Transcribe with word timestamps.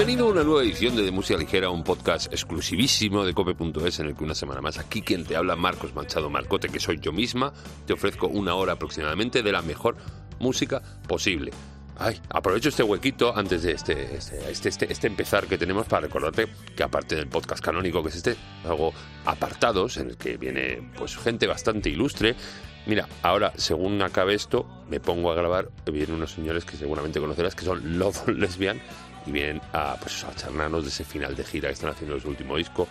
Bienvenido 0.00 0.28
a 0.28 0.30
una 0.30 0.44
nueva 0.44 0.62
edición 0.62 0.96
de, 0.96 1.02
de 1.02 1.10
Música 1.10 1.38
Ligera, 1.38 1.68
un 1.68 1.84
podcast 1.84 2.32
exclusivísimo 2.32 3.22
de 3.22 3.34
cope.es 3.34 4.00
en 4.00 4.06
el 4.06 4.16
que 4.16 4.24
una 4.24 4.34
semana 4.34 4.62
más 4.62 4.78
aquí 4.78 5.02
quien 5.02 5.26
te 5.26 5.36
habla, 5.36 5.56
Marcos 5.56 5.94
Manchado 5.94 6.30
Marcote, 6.30 6.70
que 6.70 6.80
soy 6.80 6.98
yo 7.00 7.12
misma, 7.12 7.52
te 7.84 7.92
ofrezco 7.92 8.26
una 8.26 8.54
hora 8.54 8.72
aproximadamente 8.72 9.42
de 9.42 9.52
la 9.52 9.60
mejor 9.60 9.98
música 10.38 10.80
posible. 11.06 11.52
Ay, 11.98 12.18
aprovecho 12.30 12.70
este 12.70 12.82
huequito 12.82 13.36
antes 13.36 13.62
de 13.62 13.72
este, 13.72 14.16
este, 14.16 14.50
este, 14.50 14.70
este, 14.70 14.90
este 14.90 15.06
empezar 15.06 15.46
que 15.46 15.58
tenemos 15.58 15.86
para 15.86 16.06
recordarte 16.06 16.48
que 16.74 16.82
aparte 16.82 17.14
del 17.16 17.28
podcast 17.28 17.62
canónico 17.62 18.02
que 18.02 18.08
es 18.08 18.16
este, 18.16 18.36
hago 18.64 18.94
apartados 19.26 19.98
en 19.98 20.08
el 20.08 20.16
que 20.16 20.38
viene 20.38 20.92
pues 20.96 21.14
gente 21.18 21.46
bastante 21.46 21.90
ilustre. 21.90 22.36
Mira, 22.86 23.06
ahora 23.20 23.52
según 23.56 24.00
acabe 24.00 24.32
esto, 24.32 24.66
me 24.88 24.98
pongo 24.98 25.30
a 25.30 25.34
grabar, 25.34 25.68
vienen 25.92 26.14
unos 26.14 26.32
señores 26.32 26.64
que 26.64 26.78
seguramente 26.78 27.20
conocerás 27.20 27.54
que 27.54 27.66
son 27.66 27.98
Love 27.98 28.28
Lesbian 28.28 28.80
y 29.26 29.32
vienen 29.32 29.60
a, 29.72 29.96
pues, 30.00 30.24
a 30.24 30.34
charlarnos 30.34 30.82
de 30.84 30.88
ese 30.90 31.04
final 31.04 31.34
de 31.36 31.44
gira 31.44 31.68
que 31.68 31.74
están 31.74 31.90
haciendo 31.90 32.14
de 32.16 32.20
su 32.22 32.28
último 32.28 32.56
disco, 32.56 32.86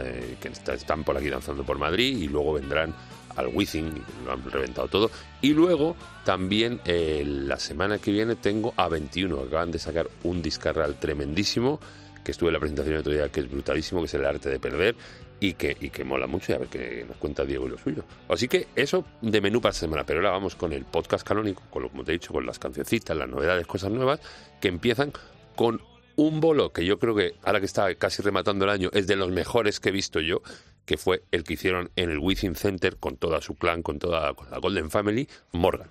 eh, 0.00 0.36
que 0.40 0.48
está- 0.48 0.74
están 0.74 1.04
por 1.04 1.16
aquí 1.16 1.28
danzando 1.30 1.64
por 1.64 1.78
Madrid 1.78 2.16
y 2.18 2.28
luego 2.28 2.54
vendrán 2.54 2.94
al 3.36 3.46
Wizzing, 3.48 3.92
lo 4.24 4.32
han 4.32 4.50
reventado 4.50 4.88
todo. 4.88 5.10
Y 5.40 5.52
luego 5.52 5.94
también 6.24 6.80
eh, 6.84 7.22
la 7.24 7.58
semana 7.58 7.98
que 7.98 8.10
viene 8.10 8.34
tengo 8.36 8.74
a 8.76 8.88
21, 8.88 9.40
acaban 9.40 9.70
de 9.70 9.78
sacar 9.78 10.08
un 10.24 10.42
discarral 10.42 10.96
tremendísimo, 10.98 11.78
que 12.24 12.32
estuve 12.32 12.48
en 12.48 12.54
la 12.54 12.58
presentación 12.60 12.94
el 12.94 13.00
otro 13.00 13.12
día, 13.12 13.28
que 13.30 13.40
es 13.40 13.50
brutalísimo, 13.50 14.00
que 14.00 14.06
es 14.06 14.14
el 14.14 14.24
arte 14.24 14.48
de 14.50 14.58
perder. 14.58 14.96
Y 15.40 15.54
que, 15.54 15.76
y 15.80 15.90
que 15.90 16.02
mola 16.02 16.26
mucho 16.26 16.50
y 16.50 16.56
a 16.56 16.58
ver 16.58 16.66
qué 16.66 17.04
nos 17.06 17.16
cuenta 17.18 17.44
Diego 17.44 17.68
y 17.68 17.70
lo 17.70 17.78
suyo. 17.78 18.02
Así 18.28 18.48
que 18.48 18.66
eso 18.74 19.04
de 19.22 19.40
menú 19.40 19.60
para 19.60 19.70
esta 19.70 19.82
semana. 19.86 20.02
Pero 20.04 20.18
ahora 20.18 20.32
vamos 20.32 20.56
con 20.56 20.72
el 20.72 20.84
podcast 20.84 21.24
canónico, 21.24 21.62
con 21.70 21.84
lo 21.84 21.90
como 21.90 22.02
te 22.02 22.10
he 22.10 22.14
dicho, 22.14 22.32
con 22.32 22.44
las 22.44 22.58
cancioncitas, 22.58 23.16
las 23.16 23.28
novedades, 23.28 23.64
cosas 23.64 23.92
nuevas, 23.92 24.18
que 24.60 24.66
empiezan 24.66 25.12
con 25.58 25.82
un 26.14 26.38
bolo 26.40 26.72
que 26.72 26.86
yo 26.86 27.00
creo 27.00 27.16
que, 27.16 27.34
ahora 27.42 27.58
que 27.58 27.66
está 27.66 27.92
casi 27.96 28.22
rematando 28.22 28.64
el 28.64 28.70
año, 28.70 28.90
es 28.92 29.08
de 29.08 29.16
los 29.16 29.32
mejores 29.32 29.80
que 29.80 29.88
he 29.88 29.92
visto 29.92 30.20
yo, 30.20 30.40
que 30.84 30.96
fue 30.96 31.24
el 31.32 31.42
que 31.42 31.54
hicieron 31.54 31.90
en 31.96 32.10
el 32.10 32.20
Within 32.20 32.54
Center 32.54 32.96
con 32.96 33.16
toda 33.16 33.40
su 33.40 33.56
clan, 33.56 33.82
con 33.82 33.98
toda 33.98 34.32
con 34.34 34.48
la 34.52 34.58
Golden 34.58 34.88
Family, 34.88 35.28
Morgan. 35.50 35.90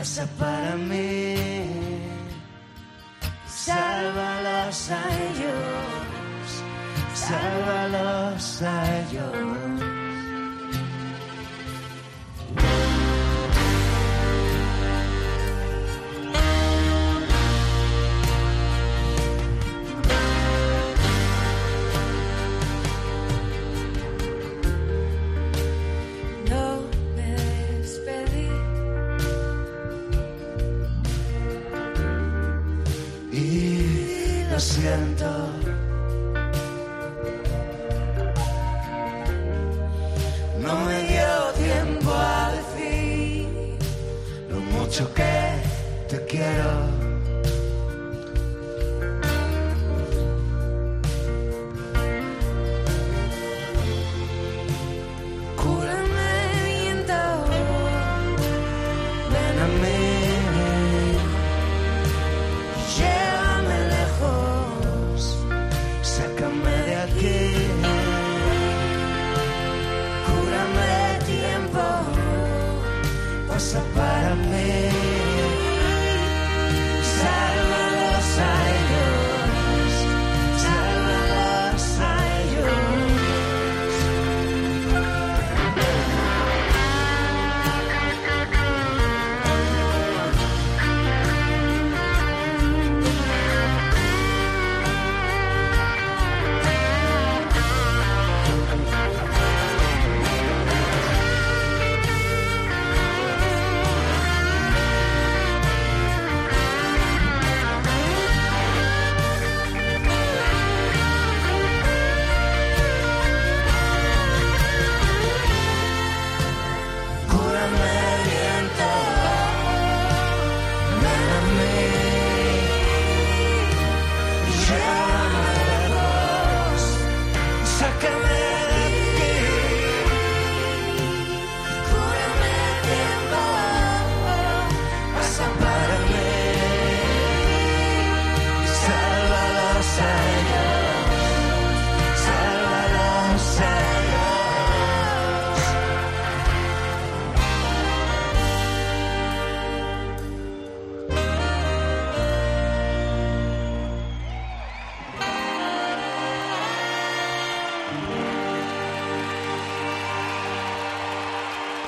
Pasa 0.00 0.26
para 0.38 0.76
mí. 0.76 1.34
sálvalos 3.46 4.90
a 4.90 5.02
ellos. 5.26 6.48
Sálvalos 7.12 8.62
a 8.62 8.74
ellos. 9.00 9.79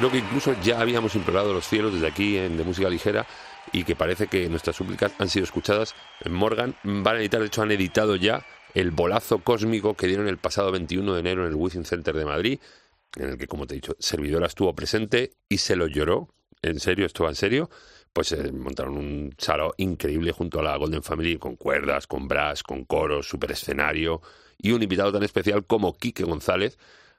Creo 0.03 0.11
que 0.11 0.19
incluso 0.19 0.61
ya 0.65 0.81
habíamos 0.81 1.15
implorado 1.15 1.55
los 1.55 1.65
cielos 1.65 1.95
desde 1.95 2.09
aquí 2.09 2.37
en 2.37 2.57
de 2.57 2.65
música 2.65 2.91
ligera 2.91 3.25
y 3.71 3.85
que 3.85 3.95
parece 3.95 4.27
que 4.27 4.49
nuestras 4.49 4.75
súplicas 4.75 5.13
han 5.21 5.29
sido 5.29 5.45
escuchadas. 5.45 5.95
Morgan 6.29 6.75
van 6.83 7.15
a 7.15 7.21
editar, 7.21 7.39
de 7.39 7.47
hecho 7.47 7.63
han 7.63 7.71
editado 7.71 8.17
ya 8.17 8.45
el 8.75 8.91
bolazo 8.91 9.39
cósmico 9.45 9.95
que 9.95 10.09
dieron 10.09 10.27
el 10.27 10.39
pasado 10.39 10.73
21 10.73 11.15
de 11.15 11.21
enero 11.21 11.43
en 11.43 11.51
el 11.51 11.55
Within 11.55 11.85
Center 11.85 12.17
de 12.17 12.25
Madrid, 12.25 12.59
en 13.15 13.29
el 13.29 13.39
que, 13.39 13.47
como 13.47 13.69
te 13.69 13.75
he 13.75 13.77
dicho, 13.77 13.95
Servidora 14.01 14.47
estuvo 14.47 14.75
presente 14.75 15.35
y 15.49 15.59
se 15.59 15.77
lo 15.77 15.87
lloró. 15.87 16.31
En 16.63 16.81
serio, 16.81 17.07
esto 17.07 17.23
va 17.23 17.31
en 17.31 17.37
serio. 17.37 17.71
Pues 18.13 18.33
eh, 18.33 18.51
montaron 18.51 18.97
un 18.97 19.33
salón 19.39 19.71
increíble 19.77 20.33
junto 20.33 20.59
a 20.59 20.65
la 20.65 20.77
Golden 20.79 21.05
Family 21.05 21.39
con 21.39 21.55
cuerdas, 21.55 22.09
con 22.09 22.27
brass, 22.27 22.65
con 22.65 22.87
coros, 22.87 23.29
super 23.29 23.53
escenario 23.53 24.21
y 24.59 24.73
un 24.73 24.83
invitado 24.83 25.13
tan 25.13 25.23
especial 25.23 25.65
como 25.65 25.97
Quique 25.97 26.25
González, 26.25 26.77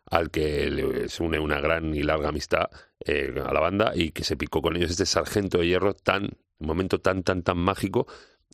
al 0.10 0.32
que 0.32 0.70
le, 0.70 1.10
se 1.10 1.24
une 1.24 1.40
una 1.40 1.60
gran 1.60 1.96
y 1.96 2.04
larga 2.04 2.30
amistad 2.30 2.70
eh, 3.06 3.34
a 3.44 3.54
la 3.54 3.60
banda 3.60 3.94
y 3.96 4.12
que 4.12 4.24
se 4.24 4.38
picó 4.38 4.62
con 4.62 4.76
ellos 4.76 4.92
este 4.92 5.06
sargento 5.06 5.60
de 5.60 5.68
hierro 5.68 5.94
tan, 5.94 6.32
momento 6.60 7.00
tan, 7.00 7.24
tan, 7.24 7.44
tan 7.44 7.58
mágico. 7.58 8.08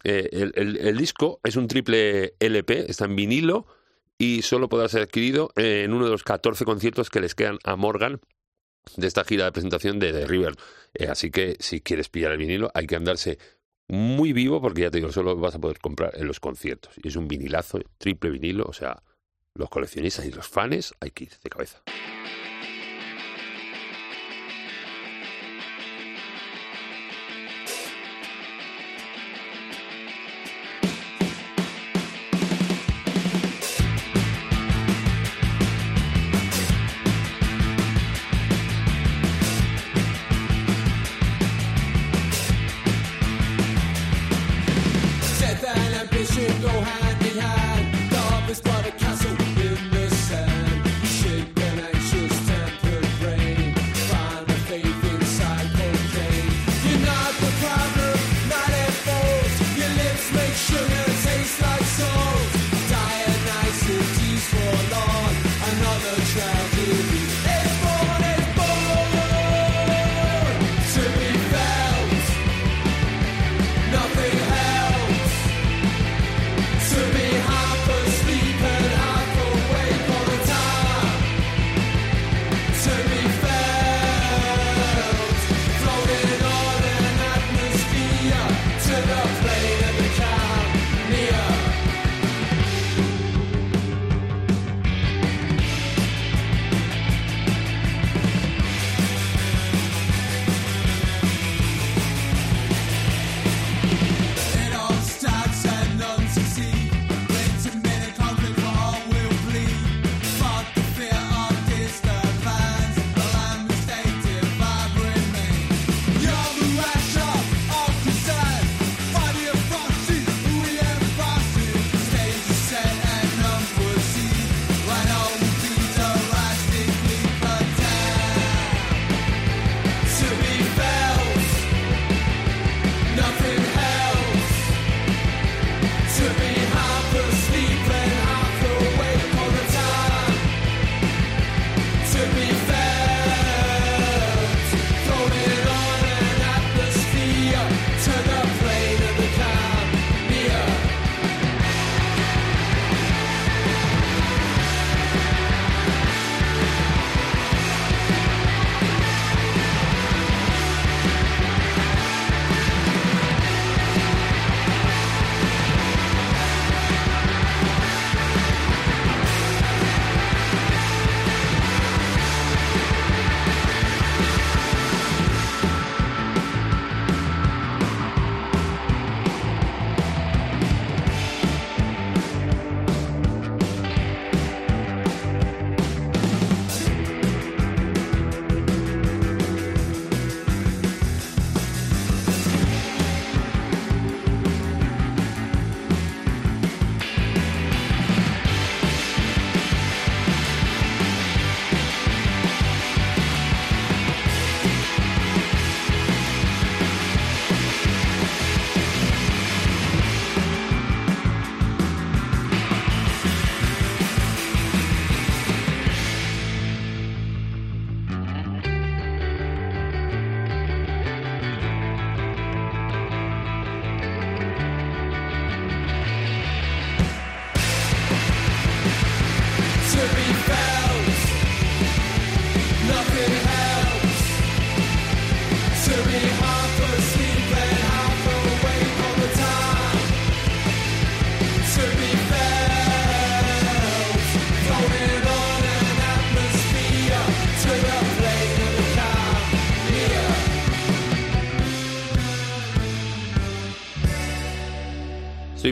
Eh, 0.04 0.30
el 0.56 0.98
disco 0.98 1.42
es 1.44 1.58
un 1.58 1.68
triple 1.68 2.36
LP, 2.40 2.90
está 2.90 3.06
en 3.06 3.16
vinilo 3.16 3.68
y 4.18 4.42
solo 4.42 4.70
podrá 4.70 4.90
ser 4.90 5.04
adquirido 5.04 5.52
en 5.56 5.94
uno 5.94 6.06
de 6.06 6.12
los 6.12 6.24
14 6.24 6.66
conciertos 6.66 7.10
que 7.10 7.22
les 7.22 7.36
quedan 7.36 7.58
a 7.64 7.76
Morgan 7.78 8.20
de 8.98 9.08
esta 9.08 9.24
gira 9.24 9.46
de 9.46 9.52
presentación 9.54 9.98
de 9.98 10.12
The 10.12 10.28
River. 10.28 10.56
Eh, 10.94 11.08
así 11.08 11.32
que 11.32 11.56
si 11.60 11.82
quieres 11.82 12.10
pillar 12.10 12.34
el 12.34 12.38
vinilo 12.38 12.70
hay 12.74 12.86
que 12.86 12.98
andarse 12.98 13.40
muy 13.88 14.34
vivo 14.34 14.62
porque 14.62 14.82
ya 14.82 14.92
te 14.92 14.98
digo, 14.98 15.12
solo 15.12 15.36
vas 15.38 15.56
a 15.56 15.60
poder 15.60 15.80
comprar 15.80 16.12
en 16.16 16.28
los 16.28 16.40
conciertos. 16.40 16.94
Y 17.02 17.08
es 17.08 17.16
un 17.16 17.28
vinilazo, 17.28 17.80
triple 17.98 18.30
vinilo, 18.30 18.66
o 18.66 18.74
sea, 18.74 19.02
los 19.56 19.70
coleccionistas 19.70 20.26
y 20.26 20.32
los 20.32 20.48
fans 20.48 20.94
hay 21.00 21.12
que 21.12 21.26
ir 21.26 21.32
de 21.44 21.50
cabeza. 21.50 21.82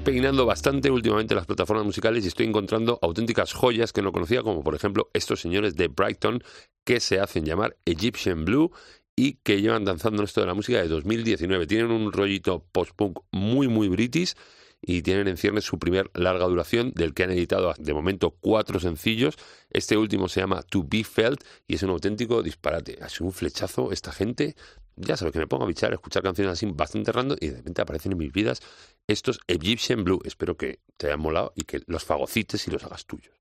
Peinando 0.08 0.46
bastante 0.46 0.90
últimamente 0.90 1.36
las 1.36 1.46
plataformas 1.46 1.86
musicales 1.86 2.24
y 2.24 2.30
estoy 2.30 2.46
encontrando 2.46 2.98
auténticas 3.02 3.52
joyas 3.52 3.92
que 3.92 4.02
no 4.02 4.14
conocía, 4.14 4.42
como 4.42 4.64
por 4.64 4.74
ejemplo 4.74 5.10
estos 5.12 5.42
señores 5.42 5.76
de 5.76 5.90
Brighton 5.90 6.42
que 6.86 7.02
se 7.02 7.20
hacen 7.20 7.44
llamar 7.44 7.76
Egyptian 7.84 8.46
Blue 8.46 8.72
y 9.18 9.34
que 9.44 9.60
llevan 9.62 9.84
danzando 9.84 10.22
en 10.22 10.24
esto 10.24 10.40
de 10.40 10.48
la 10.48 10.54
música 10.54 10.82
de 10.82 10.88
2019. 10.88 11.68
Tienen 11.68 11.92
un 11.92 12.14
rollito 12.14 12.66
post-punk 12.72 13.20
muy, 13.34 13.68
muy 13.68 13.90
british 13.90 14.34
y 14.82 15.02
tienen 15.02 15.28
en 15.28 15.36
ciernes 15.36 15.66
su 15.66 15.78
primer 15.78 16.10
larga 16.14 16.46
duración, 16.46 16.94
del 16.96 17.14
que 17.14 17.24
han 17.24 17.32
editado 17.32 17.74
de 17.78 17.94
momento 17.94 18.32
cuatro 18.40 18.80
sencillos. 18.80 19.36
Este 19.70 19.98
último 19.98 20.30
se 20.30 20.40
llama 20.40 20.62
To 20.62 20.86
Be 20.88 21.04
Felt 21.04 21.44
y 21.68 21.76
es 21.76 21.84
un 21.84 21.90
auténtico 21.90 22.44
disparate. 22.44 22.98
Ha 23.02 23.10
sido 23.10 23.26
un 23.26 23.34
flechazo 23.34 23.92
esta 23.92 24.14
gente. 24.14 24.56
Ya 24.98 25.16
sabes 25.16 25.32
que 25.32 25.40
me 25.40 25.48
pongo 25.48 25.66
a 25.66 25.68
bichar, 25.68 25.92
a 25.92 25.96
escuchar 25.96 26.24
canciones 26.24 26.54
así 26.54 26.66
bastante 26.66 27.12
random 27.12 27.38
y 27.40 27.48
de 27.50 27.58
repente 27.58 27.82
aparecen 27.82 28.14
en 28.14 28.18
mis 28.18 28.34
vidas 28.34 28.62
estos 29.08 29.40
Egyptian 29.48 30.04
Blue. 30.04 30.20
Espero 30.26 30.58
que 30.58 30.80
te 30.98 31.08
hayan 31.08 31.20
molado 31.20 31.54
y 31.56 31.64
que 31.64 31.82
los 31.86 32.04
fagocites 32.04 32.68
y 32.68 32.72
los 32.72 32.84
hagas 32.84 33.06
tuyos. 33.06 33.36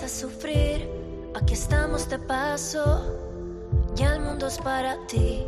A 0.00 0.08
sufrir. 0.08 0.88
Aquí 1.34 1.52
estamos 1.52 2.08
de 2.08 2.18
paso, 2.18 3.02
ya 3.94 4.14
el 4.14 4.20
mundo 4.20 4.46
es 4.46 4.56
para 4.58 4.96
ti. 5.06 5.44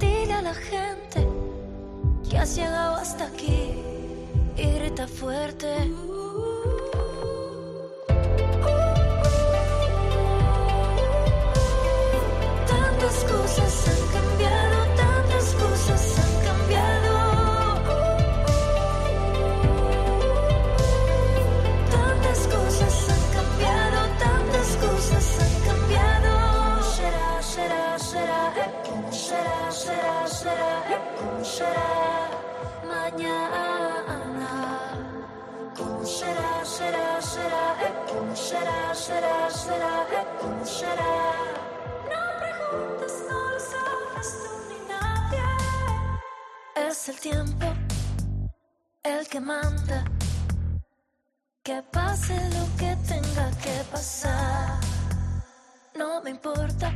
Dile 0.00 0.32
a 0.32 0.42
la 0.42 0.54
gente 0.54 1.26
que 2.28 2.38
has 2.38 2.56
llegado 2.56 2.96
hasta 2.96 3.26
aquí 3.26 3.72
y 4.56 4.62
grita 4.78 5.06
fuerte. 5.06 5.68
Tantas 12.66 13.24
cosas 13.24 13.88
han 13.88 14.06
cambiado, 14.12 14.31
será, 29.32 29.70
será, 29.70 30.26
será, 30.26 30.72
¿cómo 31.18 31.44
será 31.44 31.90
mañana? 32.86 34.48
¿Cómo 35.76 36.04
será, 36.04 36.64
será, 36.64 37.22
será, 37.32 37.64
cómo 38.08 38.36
será, 38.36 38.94
será, 38.94 39.50
será, 39.50 39.94
cómo 40.40 40.64
será? 40.64 41.14
No 42.12 42.22
preguntes, 42.42 43.14
no 43.30 43.38
lo 43.52 43.60
sabes 43.72 44.28
tú 44.42 44.52
ni 44.70 44.78
nadie. 44.92 45.48
Es 46.88 47.08
el 47.08 47.18
tiempo 47.20 47.66
el 49.02 49.28
que 49.28 49.40
manda. 49.40 50.04
Que 51.62 51.80
pase 51.92 52.34
lo 52.56 52.64
que 52.76 52.90
tenga 53.08 53.46
que 53.64 53.76
pasar. 53.92 54.80
No 55.94 56.20
me 56.22 56.30
importa 56.30 56.92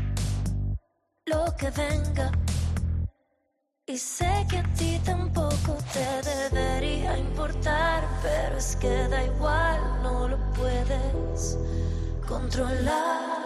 que 1.57 1.71
venga. 1.71 2.31
Y 3.87 3.97
sé 3.99 4.47
que 4.51 4.59
a 4.59 4.75
ti 4.75 5.01
tampoco 5.05 5.79
te 5.93 6.29
debería 6.29 7.17
importar, 7.17 8.05
pero 8.23 8.59
es 8.59 8.77
que 8.77 9.09
da 9.09 9.25
igual, 9.25 9.81
no 10.03 10.29
lo 10.29 10.39
puedes 10.53 11.57
controlar. 12.27 13.46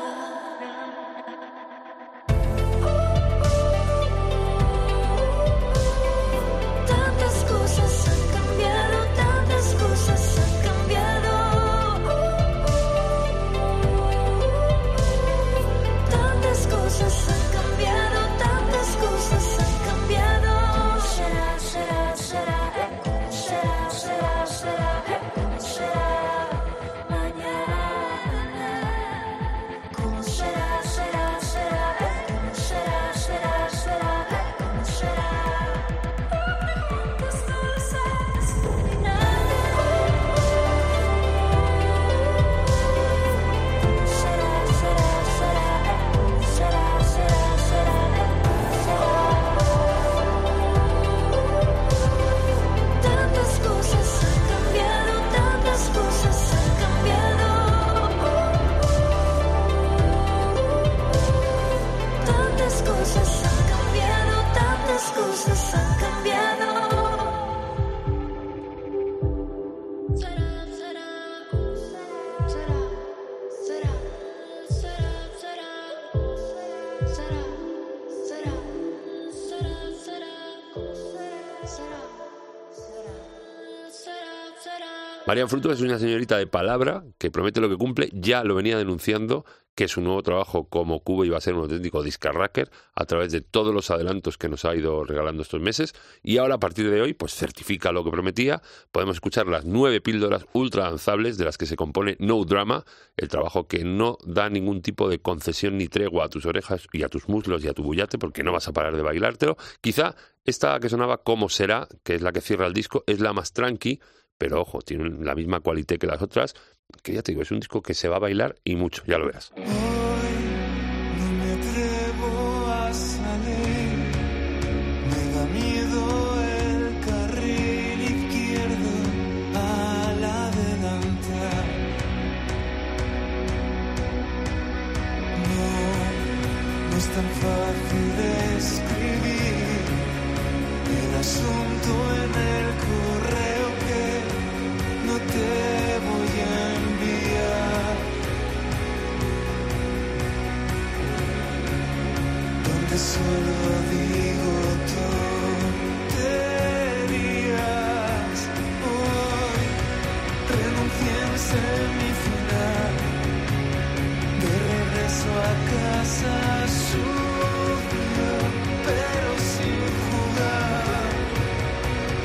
María 85.26 85.46
Fruto 85.46 85.70
es 85.70 85.80
una 85.80 85.98
señorita 85.98 86.38
de 86.38 86.48
palabra 86.48 87.04
que 87.16 87.30
promete 87.30 87.60
lo 87.60 87.68
que 87.68 87.76
cumple, 87.76 88.08
ya 88.12 88.42
lo 88.42 88.56
venía 88.56 88.76
denunciando 88.76 89.44
que 89.80 89.88
su 89.88 90.02
nuevo 90.02 90.22
trabajo 90.22 90.68
como 90.68 91.00
Cubo 91.00 91.24
iba 91.24 91.38
a 91.38 91.40
ser 91.40 91.54
un 91.54 91.62
auténtico 91.62 92.02
discarracker 92.02 92.70
a 92.94 93.06
través 93.06 93.32
de 93.32 93.40
todos 93.40 93.74
los 93.74 93.90
adelantos 93.90 94.36
que 94.36 94.50
nos 94.50 94.66
ha 94.66 94.76
ido 94.76 95.04
regalando 95.04 95.40
estos 95.40 95.62
meses. 95.62 95.94
Y 96.22 96.36
ahora 96.36 96.56
a 96.56 96.60
partir 96.60 96.90
de 96.90 97.00
hoy 97.00 97.14
pues 97.14 97.34
certifica 97.34 97.90
lo 97.90 98.04
que 98.04 98.10
prometía, 98.10 98.60
podemos 98.92 99.16
escuchar 99.16 99.46
las 99.46 99.64
nueve 99.64 100.02
píldoras 100.02 100.44
ultra 100.52 100.84
danzables 100.84 101.38
de 101.38 101.46
las 101.46 101.56
que 101.56 101.64
se 101.64 101.76
compone 101.76 102.18
No 102.18 102.44
Drama, 102.44 102.84
el 103.16 103.28
trabajo 103.28 103.68
que 103.68 103.82
no 103.82 104.18
da 104.22 104.50
ningún 104.50 104.82
tipo 104.82 105.08
de 105.08 105.20
concesión 105.20 105.78
ni 105.78 105.88
tregua 105.88 106.26
a 106.26 106.28
tus 106.28 106.44
orejas 106.44 106.86
y 106.92 107.02
a 107.02 107.08
tus 107.08 107.30
muslos 107.30 107.64
y 107.64 107.68
a 107.68 107.72
tu 107.72 107.82
bullate 107.82 108.18
porque 108.18 108.42
no 108.42 108.52
vas 108.52 108.68
a 108.68 108.74
parar 108.74 108.94
de 108.94 109.00
bailártelo, 109.00 109.56
quizá 109.80 110.14
esta 110.44 110.78
que 110.78 110.90
sonaba 110.90 111.22
Como 111.22 111.48
será, 111.48 111.88
que 112.04 112.16
es 112.16 112.20
la 112.20 112.32
que 112.32 112.42
cierra 112.42 112.66
el 112.66 112.74
disco, 112.74 113.02
es 113.06 113.20
la 113.20 113.32
más 113.32 113.54
tranqui, 113.54 113.98
pero 114.36 114.60
ojo, 114.60 114.82
tiene 114.82 115.24
la 115.24 115.34
misma 115.34 115.60
cualité 115.60 115.98
que 115.98 116.06
las 116.06 116.20
otras, 116.20 116.54
que 117.02 117.14
ya 117.14 117.22
te 117.22 117.32
digo, 117.32 117.42
es 117.42 117.50
un 117.50 117.60
disco 117.60 117.82
que 117.82 117.94
se 117.94 118.08
va 118.08 118.16
a 118.16 118.20
bailar 118.20 118.56
y 118.64 118.76
mucho, 118.76 119.02
ya 119.06 119.18
lo 119.18 119.26
verás. 119.26 119.52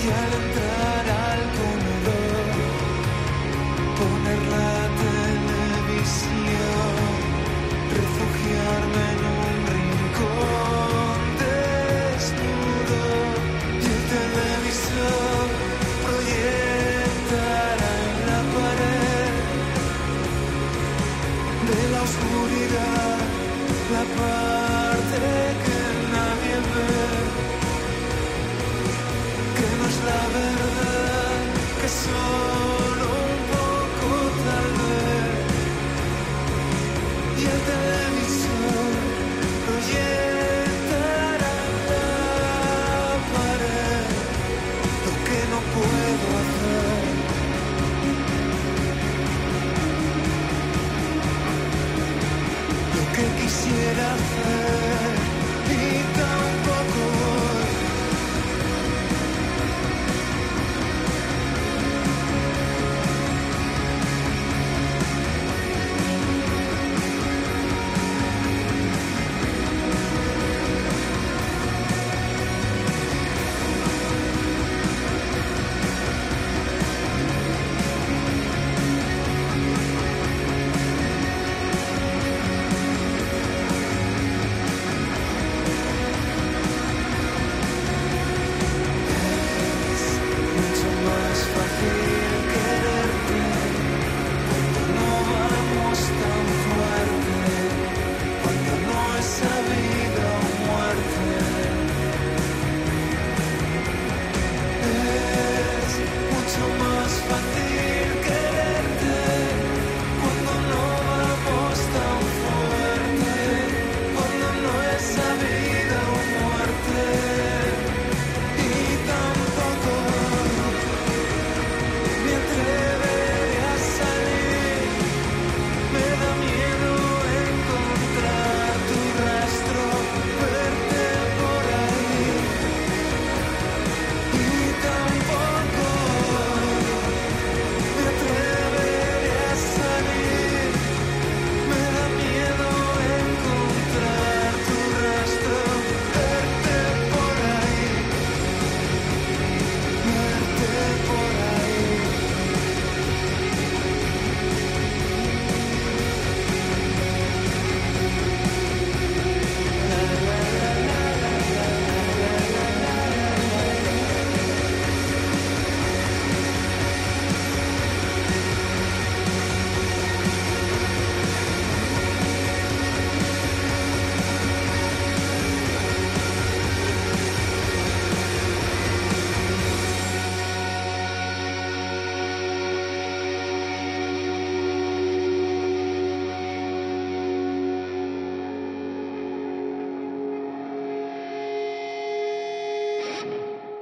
tienen 0.06 0.65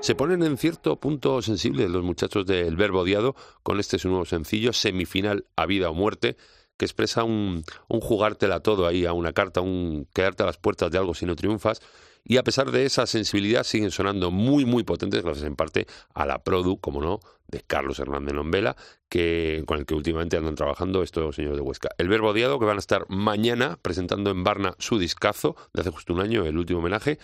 Se 0.03 0.15
ponen 0.15 0.43
en 0.43 0.57
cierto 0.57 0.97
punto 0.97 1.41
sensible 1.41 1.87
los 1.87 2.03
muchachos 2.03 2.45
del 2.45 2.75
Verbo 2.75 2.99
Odiado 2.99 3.37
con 3.63 3.79
este 3.79 3.97
su 3.97 4.09
nuevo 4.09 4.25
sencillo, 4.25 4.73
semifinal 4.73 5.45
a 5.55 5.65
vida 5.65 5.89
o 5.89 5.93
muerte, 5.93 6.35
que 6.75 6.83
expresa 6.83 7.23
un, 7.23 7.63
un 7.87 8.01
jugártela 8.01 8.59
todo 8.59 8.85
ahí 8.85 9.05
a 9.05 9.13
una 9.13 9.31
carta, 9.31 9.61
un 9.61 10.05
quedarte 10.13 10.43
a 10.43 10.45
las 10.45 10.57
puertas 10.57 10.91
de 10.91 10.97
algo 10.97 11.13
si 11.13 11.25
no 11.25 11.37
triunfas. 11.37 11.79
Y 12.25 12.35
a 12.35 12.43
pesar 12.43 12.71
de 12.71 12.85
esa 12.85 13.05
sensibilidad 13.05 13.63
siguen 13.63 13.91
sonando 13.91 14.29
muy 14.29 14.65
muy 14.65 14.83
potentes 14.83 15.23
gracias 15.23 15.45
en 15.45 15.55
parte 15.55 15.87
a 16.13 16.25
la 16.25 16.43
produ, 16.43 16.81
como 16.81 16.99
no, 17.01 17.21
de 17.47 17.61
Carlos 17.61 17.97
Hernández 17.97 18.33
Lombela, 18.33 18.75
que, 19.07 19.63
con 19.65 19.79
el 19.79 19.85
que 19.85 19.95
últimamente 19.95 20.35
andan 20.35 20.55
trabajando 20.55 21.01
estos 21.01 21.37
señores 21.37 21.55
de 21.55 21.63
Huesca. 21.63 21.91
El 21.97 22.09
Verbo 22.09 22.31
Odiado, 22.31 22.59
que 22.59 22.65
van 22.65 22.75
a 22.75 22.79
estar 22.79 23.05
mañana 23.07 23.79
presentando 23.81 24.31
en 24.31 24.43
Barna 24.43 24.75
su 24.79 24.99
discazo 24.99 25.55
de 25.73 25.79
hace 25.79 25.91
justo 25.91 26.13
un 26.13 26.19
año, 26.19 26.45
el 26.45 26.57
último 26.57 26.79
homenaje, 26.79 27.19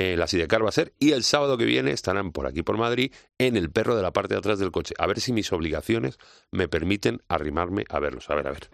eh, 0.00 0.16
la 0.16 0.28
Sidecar 0.28 0.64
va 0.64 0.68
a 0.68 0.72
ser, 0.72 0.94
y 1.00 1.10
el 1.10 1.24
sábado 1.24 1.58
que 1.58 1.64
viene 1.64 1.90
estarán 1.90 2.30
por 2.30 2.46
aquí 2.46 2.62
por 2.62 2.78
Madrid 2.78 3.12
en 3.36 3.56
el 3.56 3.68
perro 3.68 3.96
de 3.96 4.02
la 4.02 4.12
parte 4.12 4.34
de 4.34 4.38
atrás 4.38 4.60
del 4.60 4.70
coche. 4.70 4.94
A 4.96 5.08
ver 5.08 5.18
si 5.18 5.32
mis 5.32 5.52
obligaciones 5.52 6.20
me 6.52 6.68
permiten 6.68 7.20
arrimarme 7.26 7.84
a 7.88 7.98
verlos. 7.98 8.30
A 8.30 8.36
ver, 8.36 8.46
a 8.46 8.52
ver. 8.52 8.68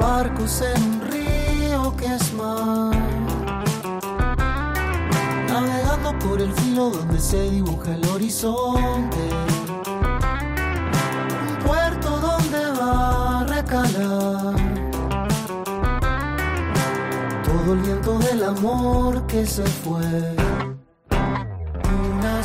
barcos 0.00 0.62
en 0.62 0.82
un 0.82 1.00
río 1.12 1.96
que 1.96 2.06
es 2.06 2.32
mar. 2.32 2.96
Navegando 5.48 6.18
por 6.18 6.42
el 6.42 6.52
filo 6.54 6.90
donde 6.90 7.20
se 7.20 7.50
dibuja 7.50 7.94
el 7.94 8.04
horizonte. 8.08 9.53
Todo 17.64 18.18
del 18.18 18.44
amor 18.44 19.26
que 19.26 19.46
se 19.46 19.64
fue. 19.64 20.36
Una 22.20 22.42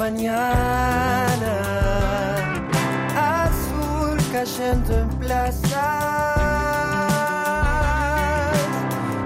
mañana 0.00 1.54
azul 3.44 4.16
cayendo 4.32 4.98
en 4.98 5.08
plazas 5.18 5.60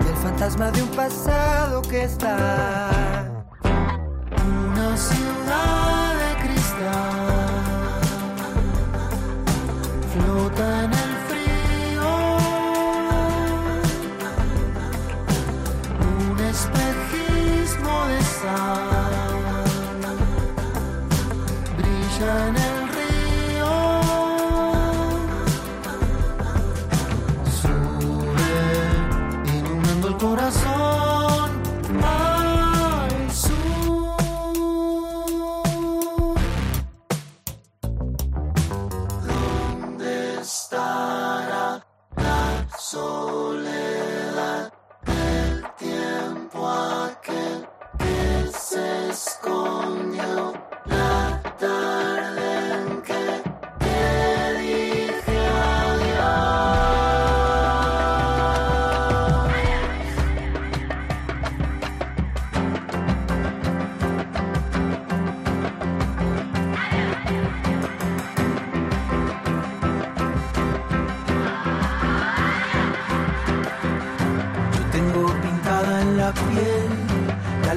y 0.05 0.09
el 0.09 0.17
fantasma 0.17 0.73
de 0.73 0.83
un 0.83 0.89
pasado 0.89 1.81
que 1.83 2.03
está 2.03 3.24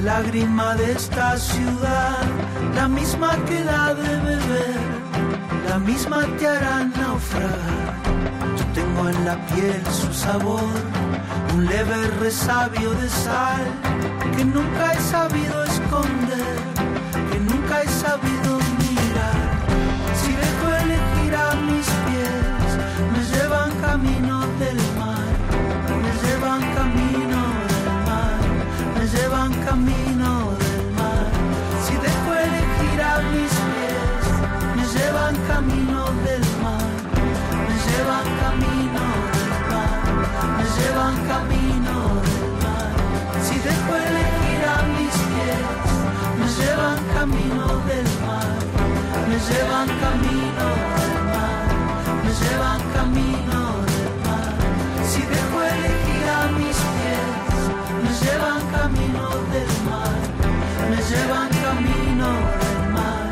lágrima 0.07 0.73
de 0.75 0.93
esta 0.93 1.37
ciudad, 1.37 2.23
la 2.75 2.87
misma 2.87 3.31
que 3.45 3.61
da 3.61 3.93
de 3.93 4.13
beber, 4.27 4.79
la 5.69 5.77
misma 5.79 6.19
te 6.37 6.47
hará 6.47 6.85
naufragar. 6.85 7.93
Yo 8.57 8.65
tengo 8.77 9.09
en 9.09 9.25
la 9.25 9.35
piel 9.47 9.83
su 10.01 10.09
sabor, 10.13 10.71
un 11.53 11.65
leve 11.65 11.99
resabio 12.21 12.89
de 13.01 13.09
sal 13.09 13.65
que 14.33 14.45
nunca 14.45 14.93
he 14.93 15.01
sabido 15.15 15.55
esconder, 15.73 16.55
camino 47.27 47.67
del 47.85 48.07
mar, 48.25 48.57
me 49.27 49.37
llevan 49.47 49.87
camino 50.03 50.67
del 50.97 51.15
mar, 51.31 51.67
me 52.23 52.31
llevan 52.39 52.81
camino 52.95 53.59
del 53.91 54.13
mar. 54.25 54.53
Si 55.09 55.21
dejo 55.33 55.57
elegir 55.73 56.25
a 56.29 56.47
mis 56.57 56.77
pies, 56.95 57.59
me 58.03 58.11
llevan 58.21 58.61
camino 58.77 59.25
del 59.53 59.71
mar, 59.89 60.17
me 60.89 60.99
llevan 61.09 61.49
camino 61.65 62.29
del 62.63 62.89
mar, 62.95 63.29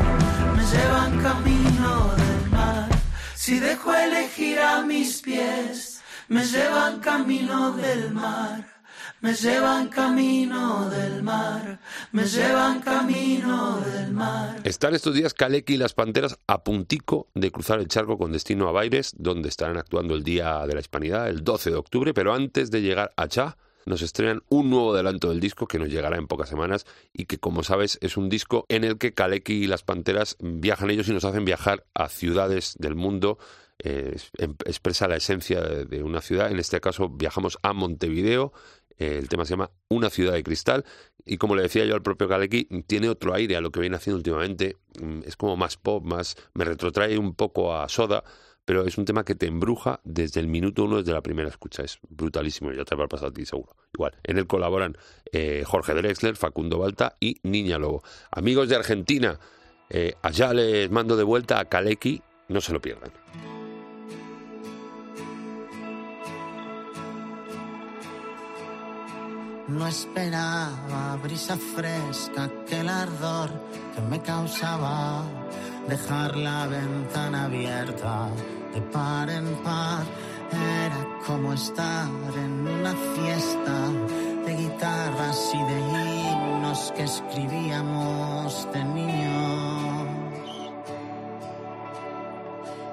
me 0.56 0.62
llevan 0.72 1.12
camino 1.22 2.14
del 2.16 2.50
mar. 2.50 2.88
Si 3.34 3.60
dejo 3.60 3.94
elegir 3.94 4.60
a 4.60 4.82
mis 4.82 5.22
pies, 5.22 6.02
me 6.28 6.44
llevan 6.44 7.00
camino 7.00 7.72
del 7.72 8.12
mar. 8.12 8.75
Me 9.22 9.32
llevan 9.34 9.88
camino 9.88 10.88
del 10.90 11.22
mar, 11.22 11.80
me 12.12 12.24
llevan 12.24 12.80
camino 12.80 13.80
del 13.80 14.12
mar. 14.12 14.60
Están 14.64 14.94
estos 14.94 15.14
días 15.14 15.32
Kaleki 15.32 15.74
y 15.74 15.76
las 15.78 15.94
Panteras 15.94 16.38
a 16.46 16.62
puntico 16.62 17.28
de 17.34 17.50
cruzar 17.50 17.80
el 17.80 17.88
charco 17.88 18.18
con 18.18 18.30
destino 18.32 18.68
a 18.68 18.72
Baires, 18.72 19.14
donde 19.16 19.48
estarán 19.48 19.78
actuando 19.78 20.14
el 20.14 20.22
Día 20.22 20.66
de 20.66 20.74
la 20.74 20.80
Hispanidad, 20.80 21.28
el 21.28 21.42
12 21.42 21.70
de 21.70 21.76
octubre, 21.76 22.14
pero 22.14 22.34
antes 22.34 22.70
de 22.70 22.82
llegar 22.82 23.12
a 23.16 23.26
Cha, 23.26 23.56
nos 23.86 24.02
estrenan 24.02 24.42
un 24.48 24.68
nuevo 24.68 24.92
adelanto 24.94 25.30
del 25.30 25.40
disco 25.40 25.66
que 25.66 25.78
nos 25.78 25.88
llegará 25.88 26.18
en 26.18 26.26
pocas 26.26 26.48
semanas 26.48 26.84
y 27.12 27.24
que, 27.24 27.38
como 27.38 27.62
sabes, 27.62 27.98
es 28.02 28.16
un 28.16 28.28
disco 28.28 28.66
en 28.68 28.84
el 28.84 28.98
que 28.98 29.14
Kaleki 29.14 29.64
y 29.64 29.66
las 29.66 29.82
Panteras 29.82 30.36
viajan 30.40 30.90
ellos 30.90 31.08
y 31.08 31.12
nos 31.12 31.24
hacen 31.24 31.44
viajar 31.44 31.84
a 31.94 32.08
ciudades 32.08 32.76
del 32.78 32.94
mundo. 32.94 33.38
eh, 33.78 34.16
em- 34.38 34.56
expresa 34.64 35.06
la 35.06 35.16
esencia 35.16 35.60
de, 35.60 36.02
una 36.02 36.22
ciudad. 36.22 36.50
En 36.50 36.58
este 36.58 36.80
caso 36.80 37.10
viajamos 37.10 37.58
a 37.62 37.74
Montevideo, 37.74 38.54
el 38.98 39.28
tema 39.28 39.44
se 39.44 39.50
llama 39.50 39.70
Una 39.88 40.10
ciudad 40.10 40.32
de 40.32 40.42
cristal 40.42 40.84
y 41.24 41.38
como 41.38 41.56
le 41.56 41.62
decía 41.62 41.84
yo 41.84 41.94
al 41.94 42.02
propio 42.02 42.28
Kaleki, 42.28 42.64
tiene 42.86 43.08
otro 43.08 43.34
aire 43.34 43.56
a 43.56 43.60
lo 43.60 43.70
que 43.70 43.80
viene 43.80 43.96
haciendo 43.96 44.18
últimamente. 44.18 44.76
Mm, 45.00 45.20
Es 45.26 45.36
como 45.36 45.56
más 45.56 45.76
pop, 45.76 46.04
más 46.04 46.36
me 46.54 46.64
retrotrae 46.64 47.18
un 47.18 47.34
poco 47.34 47.74
a 47.74 47.88
Soda, 47.88 48.22
pero 48.64 48.84
es 48.86 48.96
un 48.96 49.04
tema 49.04 49.24
que 49.24 49.34
te 49.34 49.46
embruja 49.46 50.00
desde 50.04 50.40
el 50.40 50.46
minuto 50.46 50.84
uno, 50.84 50.98
desde 50.98 51.12
la 51.12 51.22
primera 51.22 51.48
escucha. 51.48 51.82
Es 51.82 51.98
brutalísimo, 52.08 52.72
ya 52.72 52.84
te 52.84 52.94
habrá 52.94 53.08
pasado 53.08 53.28
a 53.28 53.32
ti 53.32 53.44
seguro. 53.44 53.76
Igual, 53.92 54.14
en 54.22 54.38
él 54.38 54.46
colaboran 54.46 54.96
eh, 55.32 55.64
Jorge 55.66 55.94
Drexler, 55.94 56.36
Facundo 56.36 56.78
Balta 56.78 57.16
y 57.20 57.38
Niña 57.42 57.78
Lobo. 57.78 58.02
Amigos 58.30 58.68
de 58.68 58.76
Argentina, 58.76 59.38
eh, 59.90 60.14
allá 60.22 60.52
les 60.54 60.90
mando 60.90 61.16
de 61.16 61.24
vuelta 61.24 61.58
a 61.58 61.64
Kaleki, 61.64 62.22
no 62.48 62.60
se 62.60 62.72
lo 62.72 62.80
pierdan. 62.80 63.10
No 69.68 69.84
esperaba 69.84 71.18
brisa 71.20 71.56
fresca, 71.56 72.44
aquel 72.44 72.88
ardor 72.88 73.50
que 73.94 74.00
me 74.02 74.20
causaba 74.22 75.24
dejar 75.88 76.36
la 76.36 76.68
ventana 76.68 77.46
abierta 77.46 78.28
de 78.72 78.80
par 78.80 79.28
en 79.28 79.56
par. 79.64 80.04
Era 80.52 81.18
como 81.26 81.52
estar 81.52 82.08
en 82.36 82.68
una 82.68 82.94
fiesta 83.16 83.90
de 84.44 84.54
guitarras 84.54 85.50
y 85.52 85.62
de 85.64 85.80
himnos 85.80 86.92
que 86.94 87.02
escribíamos 87.02 88.68
de 88.72 88.84
niños. 88.84 90.08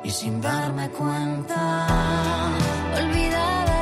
Y 0.04 0.10
sin 0.10 0.42
darme 0.42 0.90
cuenta, 0.90 1.88
Olvidaba 2.98 3.73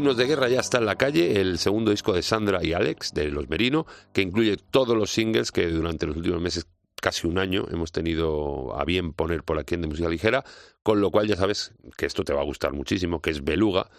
Himnos 0.00 0.16
de 0.16 0.24
Guerra 0.24 0.48
ya 0.48 0.60
está 0.60 0.78
en 0.78 0.86
la 0.86 0.96
calle, 0.96 1.42
el 1.42 1.58
segundo 1.58 1.90
disco 1.90 2.14
de 2.14 2.22
Sandra 2.22 2.64
y 2.64 2.72
Alex, 2.72 3.12
de 3.12 3.30
Los 3.30 3.50
Merino, 3.50 3.84
que 4.14 4.22
incluye 4.22 4.56
todos 4.56 4.96
los 4.96 5.10
singles 5.10 5.52
que 5.52 5.66
durante 5.66 6.06
los 6.06 6.16
últimos 6.16 6.40
meses, 6.40 6.66
casi 7.02 7.26
un 7.26 7.36
año, 7.36 7.66
hemos 7.70 7.92
tenido 7.92 8.74
a 8.80 8.86
bien 8.86 9.12
poner 9.12 9.44
por 9.44 9.58
aquí 9.58 9.74
en 9.74 9.82
de 9.82 9.88
música 9.88 10.08
ligera, 10.08 10.42
con 10.82 11.02
lo 11.02 11.10
cual 11.10 11.28
ya 11.28 11.36
sabes 11.36 11.74
que 11.98 12.06
esto 12.06 12.24
te 12.24 12.32
va 12.32 12.40
a 12.40 12.44
gustar 12.44 12.72
muchísimo, 12.72 13.20
que 13.20 13.28
es 13.28 13.44
Beluga. 13.44 13.90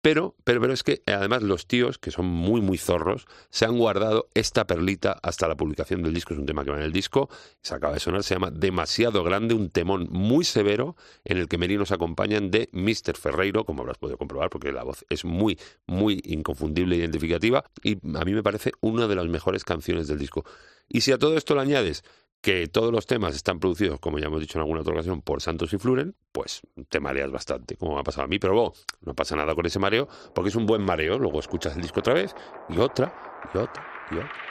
Pero, 0.00 0.36
pero, 0.44 0.60
pero 0.60 0.72
es 0.72 0.84
que 0.84 1.02
además 1.06 1.42
los 1.42 1.66
tíos, 1.66 1.98
que 1.98 2.12
son 2.12 2.26
muy, 2.26 2.60
muy 2.60 2.78
zorros, 2.78 3.26
se 3.50 3.64
han 3.64 3.76
guardado 3.76 4.28
esta 4.34 4.66
perlita 4.66 5.18
hasta 5.22 5.48
la 5.48 5.56
publicación 5.56 6.02
del 6.02 6.14
disco. 6.14 6.34
Es 6.34 6.38
un 6.38 6.46
tema 6.46 6.64
que 6.64 6.70
va 6.70 6.76
en 6.76 6.84
el 6.84 6.92
disco, 6.92 7.28
se 7.62 7.74
acaba 7.74 7.94
de 7.94 8.00
sonar, 8.00 8.22
se 8.22 8.34
llama 8.34 8.52
Demasiado 8.52 9.24
Grande, 9.24 9.54
un 9.54 9.70
temón 9.70 10.06
muy 10.10 10.44
severo 10.44 10.94
en 11.24 11.38
el 11.38 11.48
que 11.48 11.58
merinos 11.58 11.90
acompañan 11.90 12.52
de 12.52 12.68
Mr. 12.72 13.16
Ferreiro, 13.16 13.64
como 13.64 13.82
habrás 13.82 13.98
podido 13.98 14.18
comprobar, 14.18 14.50
porque 14.50 14.70
la 14.70 14.84
voz 14.84 15.04
es 15.08 15.24
muy, 15.24 15.58
muy 15.86 16.22
inconfundible 16.24 16.94
e 16.94 16.98
identificativa, 17.00 17.64
y 17.82 17.94
a 18.16 18.24
mí 18.24 18.34
me 18.34 18.42
parece 18.44 18.72
una 18.80 19.08
de 19.08 19.16
las 19.16 19.26
mejores 19.26 19.64
canciones 19.64 20.06
del 20.06 20.18
disco. 20.18 20.44
Y 20.88 21.00
si 21.00 21.10
a 21.10 21.18
todo 21.18 21.36
esto 21.36 21.54
le 21.56 21.62
añades 21.62 22.04
que 22.40 22.68
todos 22.68 22.92
los 22.92 23.06
temas 23.06 23.34
están 23.34 23.58
producidos, 23.58 23.98
como 24.00 24.18
ya 24.18 24.26
hemos 24.26 24.40
dicho 24.40 24.58
en 24.58 24.62
alguna 24.62 24.80
otra 24.80 24.94
ocasión, 24.94 25.22
por 25.22 25.42
Santos 25.42 25.72
y 25.72 25.78
Fluren, 25.78 26.14
pues 26.32 26.62
te 26.88 27.00
mareas 27.00 27.30
bastante, 27.30 27.76
como 27.76 27.94
me 27.94 28.00
ha 28.00 28.04
pasado 28.04 28.24
a 28.24 28.28
mí, 28.28 28.38
pero 28.38 28.72
no 29.00 29.14
pasa 29.14 29.36
nada 29.36 29.54
con 29.54 29.66
ese 29.66 29.78
mareo, 29.78 30.08
porque 30.34 30.50
es 30.50 30.56
un 30.56 30.66
buen 30.66 30.82
mareo, 30.82 31.18
luego 31.18 31.40
escuchas 31.40 31.76
el 31.76 31.82
disco 31.82 32.00
otra 32.00 32.14
vez, 32.14 32.34
y 32.68 32.78
otra, 32.78 33.12
y 33.52 33.58
otra, 33.58 33.86
y 34.10 34.14
otra. 34.16 34.47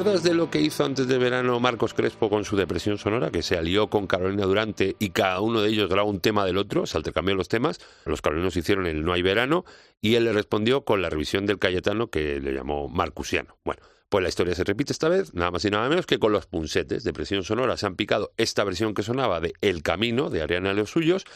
Acuerdas 0.00 0.22
de 0.22 0.32
lo 0.32 0.48
que 0.48 0.62
hizo 0.62 0.82
antes 0.86 1.08
de 1.08 1.18
verano 1.18 1.60
Marcos 1.60 1.92
Crespo 1.92 2.30
con 2.30 2.46
su 2.46 2.56
depresión 2.56 2.96
sonora? 2.96 3.30
Que 3.30 3.42
se 3.42 3.58
alió 3.58 3.90
con 3.90 4.06
Carolina 4.06 4.46
Durante 4.46 4.96
y 4.98 5.10
cada 5.10 5.42
uno 5.42 5.60
de 5.60 5.68
ellos 5.68 5.90
grabó 5.90 6.08
un 6.08 6.20
tema 6.20 6.46
del 6.46 6.56
otro, 6.56 6.86
se 6.86 6.96
intercambió 6.96 7.34
los 7.34 7.48
temas. 7.48 7.80
Los 8.06 8.22
carolinos 8.22 8.56
hicieron 8.56 8.86
el 8.86 9.04
No 9.04 9.12
hay 9.12 9.20
verano 9.20 9.66
y 10.00 10.14
él 10.14 10.24
le 10.24 10.32
respondió 10.32 10.86
con 10.86 11.02
la 11.02 11.10
revisión 11.10 11.44
del 11.44 11.58
Cayetano 11.58 12.08
que 12.08 12.40
le 12.40 12.54
llamó 12.54 12.88
Marcusiano. 12.88 13.58
Bueno, 13.62 13.82
pues 14.08 14.22
la 14.22 14.30
historia 14.30 14.54
se 14.54 14.64
repite 14.64 14.94
esta 14.94 15.10
vez, 15.10 15.34
nada 15.34 15.50
más 15.50 15.66
y 15.66 15.70
nada 15.70 15.86
menos 15.90 16.06
que 16.06 16.18
con 16.18 16.32
los 16.32 16.46
punsetes 16.46 17.04
de 17.04 17.12
presión 17.12 17.44
sonora. 17.44 17.76
Se 17.76 17.84
han 17.84 17.96
picado 17.96 18.32
esta 18.38 18.64
versión 18.64 18.94
que 18.94 19.02
sonaba 19.02 19.38
de 19.40 19.52
El 19.60 19.82
Camino 19.82 20.30
de 20.30 20.40
Ariana 20.40 20.72
los 20.72 20.88
suyos 20.88 21.26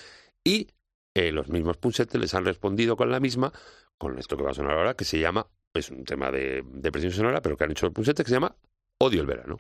y 0.43 0.69
eh, 1.13 1.33
los 1.33 1.49
mismos 1.49 1.77
punsetes 1.77 2.19
les 2.19 2.33
han 2.33 2.47
respondido 2.47 2.97
con 2.97 3.11
la 3.11 3.21
misma, 3.21 3.53
con 3.99 4.19
esto 4.19 4.39
que 4.39 4.43
va 4.43 4.53
a 4.53 4.55
sonar 4.55 4.79
ahora, 4.79 4.95
que 4.95 5.05
se 5.05 5.21
llama, 5.21 5.49
es 5.75 5.91
un 5.91 6.05
tema 6.05 6.31
de, 6.31 6.63
de 6.65 6.93
presión 6.93 7.13
sonora, 7.13 7.43
pero 7.43 7.57
que 7.57 7.65
han 7.65 7.71
hecho 7.73 7.87
los 7.87 7.95
punsetes, 7.95 8.25
que 8.25 8.29
se 8.29 8.37
llama 8.37 8.55
Odio 8.99 9.21
el 9.21 9.27
verano. 9.27 9.59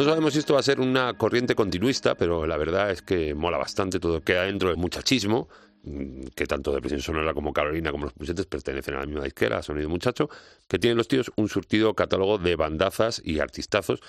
No 0.00 0.06
sabemos 0.06 0.32
si 0.32 0.38
esto 0.38 0.54
va 0.54 0.60
a 0.60 0.62
ser 0.62 0.80
una 0.80 1.12
corriente 1.18 1.54
continuista, 1.54 2.14
pero 2.14 2.46
la 2.46 2.56
verdad 2.56 2.90
es 2.90 3.02
que 3.02 3.34
mola 3.34 3.58
bastante 3.58 4.00
todo. 4.00 4.22
Queda 4.22 4.44
dentro 4.44 4.70
del 4.70 4.78
muchachismo, 4.78 5.50
mm, 5.82 6.28
que 6.34 6.46
tanto 6.46 6.72
Depresión 6.72 7.02
Sonora 7.02 7.34
como 7.34 7.52
Carolina 7.52 7.90
como 7.90 8.04
los 8.04 8.14
Pusetes 8.14 8.46
pertenecen 8.46 8.94
a 8.94 9.00
la 9.00 9.04
misma 9.04 9.24
disquera, 9.24 9.62
Sonido 9.62 9.90
Muchacho, 9.90 10.30
que 10.66 10.78
tienen 10.78 10.96
los 10.96 11.06
tíos 11.06 11.30
un 11.36 11.50
surtido 11.50 11.92
catálogo 11.92 12.38
de 12.38 12.56
bandazas 12.56 13.20
y 13.22 13.40
artistazos, 13.40 14.00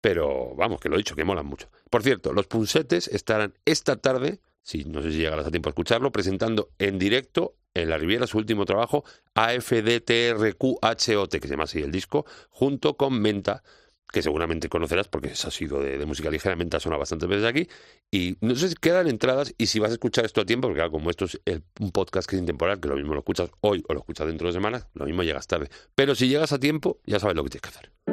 pero 0.00 0.54
vamos, 0.54 0.80
que 0.80 0.88
lo 0.88 0.94
he 0.94 0.98
dicho, 0.98 1.16
que 1.16 1.24
molan 1.24 1.46
mucho. 1.46 1.68
Por 1.90 2.04
cierto, 2.04 2.32
los 2.32 2.46
Punsetes 2.46 3.08
estarán 3.08 3.52
esta 3.64 3.96
tarde, 3.96 4.38
si 4.62 4.84
no 4.84 5.02
sé 5.02 5.10
si 5.10 5.18
llegarás 5.18 5.46
a 5.46 5.50
tiempo 5.50 5.68
a 5.68 5.72
escucharlo, 5.72 6.12
presentando 6.12 6.68
en 6.78 7.00
directo 7.00 7.56
en 7.74 7.90
la 7.90 7.98
Riviera 7.98 8.28
su 8.28 8.38
último 8.38 8.64
trabajo, 8.64 9.02
AFDTRQHOT, 9.34 11.32
que 11.32 11.48
se 11.48 11.48
llama 11.48 11.64
así 11.64 11.80
el 11.80 11.90
disco, 11.90 12.26
junto 12.48 12.96
con 12.96 13.20
Menta, 13.20 13.64
que 14.12 14.22
seguramente 14.22 14.68
conocerás 14.68 15.08
porque 15.08 15.30
ha 15.30 15.34
sido 15.50 15.80
de, 15.80 16.04
música 16.06 16.30
ligera, 16.30 16.54
Menta 16.54 16.78
suena 16.78 16.98
bastantes 16.98 17.28
veces 17.28 17.44
aquí, 17.44 17.66
y 18.10 18.36
no 18.40 18.54
sé 18.54 18.68
si 18.68 18.74
quedan 18.76 19.08
entradas 19.08 19.54
y 19.58 19.66
si 19.66 19.78
vas 19.80 19.90
a 19.90 19.94
escuchar 19.94 20.24
esto 20.24 20.42
a 20.42 20.44
tiempo, 20.44 20.68
porque 20.68 20.78
claro, 20.78 20.92
como 20.92 21.10
esto 21.10 21.24
es 21.24 21.40
el- 21.46 21.64
un 21.80 21.90
podcast 21.90 22.28
que 22.28 22.36
es 22.36 22.40
intemporal, 22.40 22.78
que 22.78 22.88
lo 22.88 22.96
mismo 22.96 23.14
lo 23.14 23.20
escuchas 23.20 23.50
hoy 23.62 23.82
o 23.88 23.94
lo 23.94 24.00
escuchas 24.00 24.26
dentro 24.26 24.46
de 24.46 24.52
semanas, 24.52 24.86
lo 24.94 25.06
mismo 25.06 25.22
llegas 25.22 25.46
tarde. 25.46 25.68
Pero 25.94 26.14
si 26.14 26.28
llegas 26.28 26.52
a 26.52 26.60
tiempo, 26.60 27.00
ya 27.06 27.18
sabes 27.18 27.34
lo 27.36 27.42
que 27.42 27.50
tienes 27.50 27.62
que 27.62 27.68
hacer. 27.70 28.11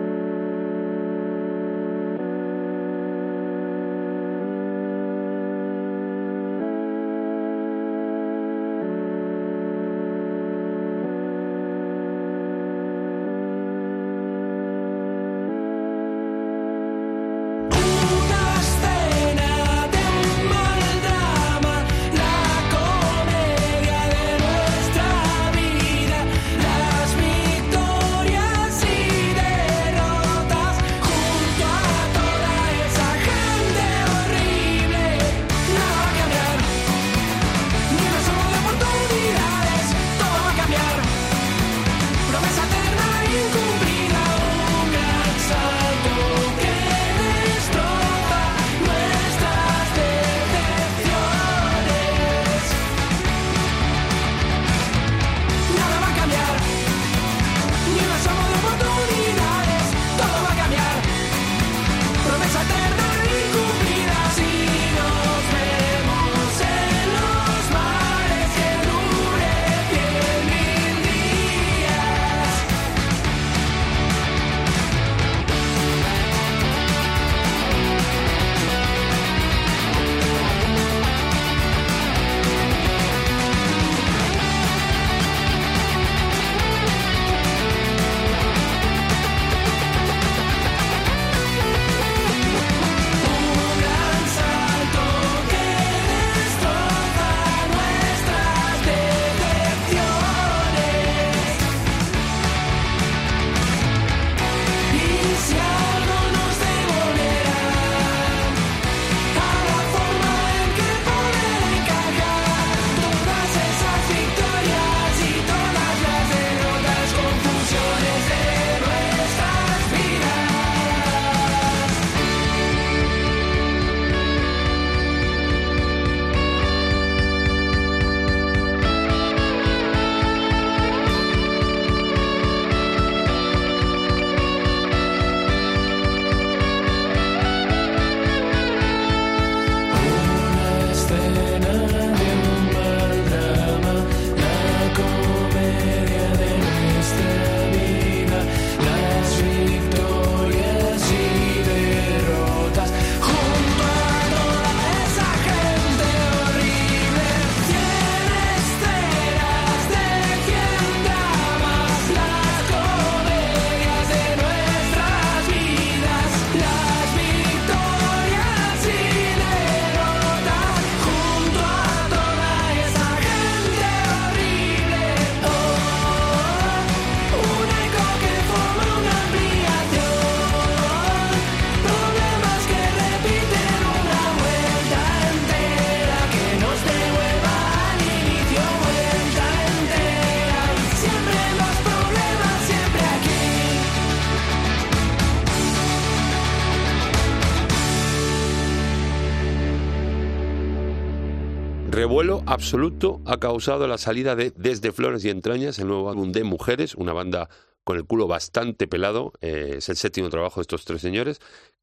Absoluto 202.50 203.22
ha 203.26 203.40
causado 203.40 203.88
la 203.88 204.00
salida 204.00 204.36
de 204.36 204.52
Desde 204.52 204.92
Flores 204.92 205.24
y 205.24 205.30
Entrañas, 205.30 205.78
el 205.78 205.88
nuevo 205.88 206.10
álbum 206.10 206.32
de 206.32 206.44
Mujeres, 206.44 206.96
una 206.96 207.14
banda 207.14 207.48
con 207.84 207.98
el 207.98 208.06
culo 208.06 208.28
bastante 208.28 208.88
pelado. 208.88 209.34
eh, 209.42 209.76
es 209.78 209.90
el 209.90 209.98
séptimo 209.98 210.30
trabajo 210.30 210.60
de 210.60 210.64
estos 210.64 210.84
tres 210.84 211.02
señores 211.02 211.40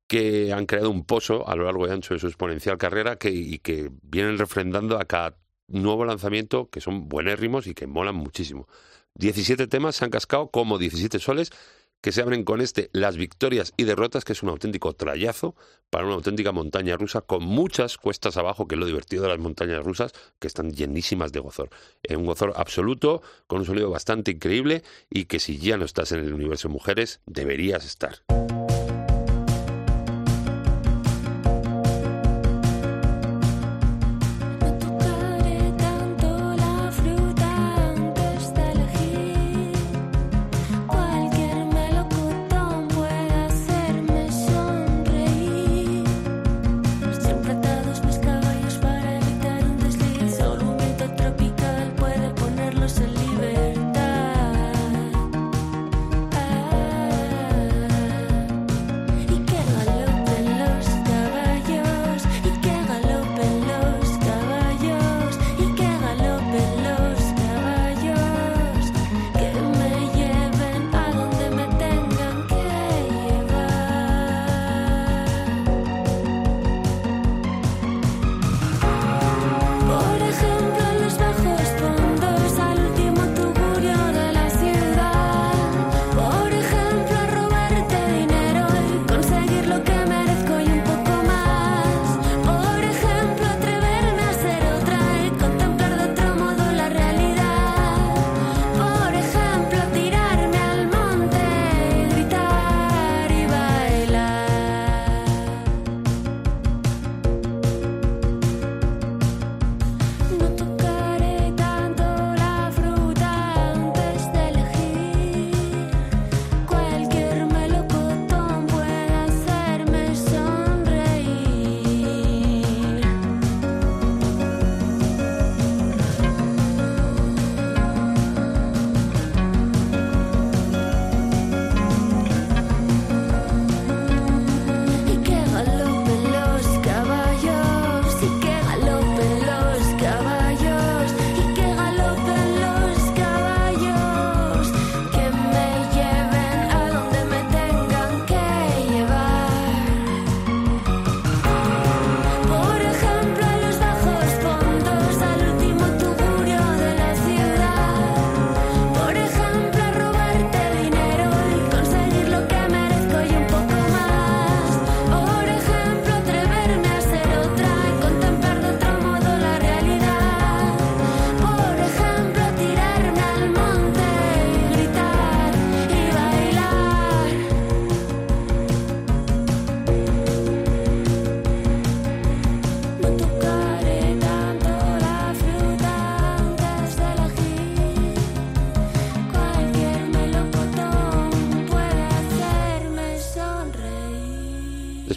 que 0.09 0.53
han 0.53 0.67
creado 0.67 0.91
un 0.91 1.05
pozo 1.05 1.49
a 1.49 1.55
lo 1.55 1.65
largo 1.65 1.87
y 1.87 1.91
ancho 1.91 2.15
de 2.15 2.21
su 2.21 2.27
exponencial 2.27 2.79
carrera 2.79 3.17
y 3.23 3.59
que 3.59 3.91
vienen 4.03 4.39
refrendando 4.39 4.99
a 4.99 5.05
cada 5.05 5.37
nuevo 5.69 6.05
lanzamiento 6.05 6.69
que 6.69 6.81
son 6.81 7.09
buenérrimos 7.09 7.67
y 7.67 7.75
que 7.75 7.87
molan 7.87 8.17
muchísimo. 8.17 8.69
17 9.15 9.69
temas 9.69 9.97
se 9.97 10.05
han 10.05 10.11
cascado 10.11 10.51
como 10.51 10.79
17 10.79 11.19
soles 11.21 11.51
que 12.07 12.13
se 12.13 12.23
abren 12.23 12.45
con 12.45 12.61
este 12.61 12.89
Las 12.93 13.17
victorias 13.17 13.73
y 13.77 13.83
derrotas, 13.83 14.25
que 14.25 14.33
es 14.33 14.45
un 14.45 14.49
auténtico 14.49 14.93
trayazo 14.93 15.57
para 15.91 16.05
una 16.05 16.15
auténtica 16.15 16.53
montaña 16.53 16.97
rusa 16.97 17.21
con 17.23 17.43
muchas 17.43 17.97
cuestas 17.99 18.37
abajo, 18.37 18.69
que 18.69 18.77
es 18.77 18.79
lo 18.79 18.87
divertido 18.87 19.25
de 19.25 19.31
las 19.31 19.41
montañas 19.41 19.83
rusas, 19.83 20.13
que 20.39 20.47
están 20.47 20.71
llenísimas 20.71 21.33
de 21.33 21.41
gozor. 21.41 21.69
Eh, 22.05 22.15
un 22.15 22.27
gozor 22.27 22.53
absoluto, 22.55 23.23
con 23.49 23.59
un 23.59 23.65
sonido 23.65 23.91
bastante 23.91 24.31
increíble 24.31 24.85
y 25.11 25.25
que 25.25 25.41
si 25.41 25.59
ya 25.59 25.79
no 25.79 25.85
estás 25.85 26.13
en 26.13 26.21
el 26.21 26.33
universo 26.33 26.69
mujeres, 26.69 27.23
deberías 27.27 27.85
estar. 27.85 28.23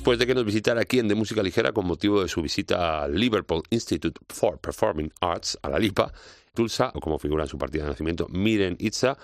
Después 0.10 0.26
de 0.26 0.26
que 0.26 0.34
nos 0.34 0.46
visitara 0.46 0.82
aquí 0.82 0.98
en 0.98 1.08
De 1.08 1.14
Música 1.14 1.44
Ligera 1.44 1.72
con 1.72 1.86
motivo 1.86 2.24
de 2.24 2.28
su 2.28 2.42
visita 2.42 3.04
al 3.04 3.14
Liverpool 3.14 3.62
Institute 3.70 4.20
for 4.28 4.58
Performing 4.58 5.14
Arts, 5.22 5.60
a 5.62 5.70
la 5.70 5.78
LIPA, 5.78 6.12
Tulsa, 6.52 6.92
o 6.96 7.00
como 7.00 7.20
figura 7.20 7.44
en 7.44 7.48
su 7.48 7.60
partida 7.60 7.84
de 7.84 7.90
nacimiento, 7.92 8.28
Miren 8.28 8.76
Itza, 8.80 9.20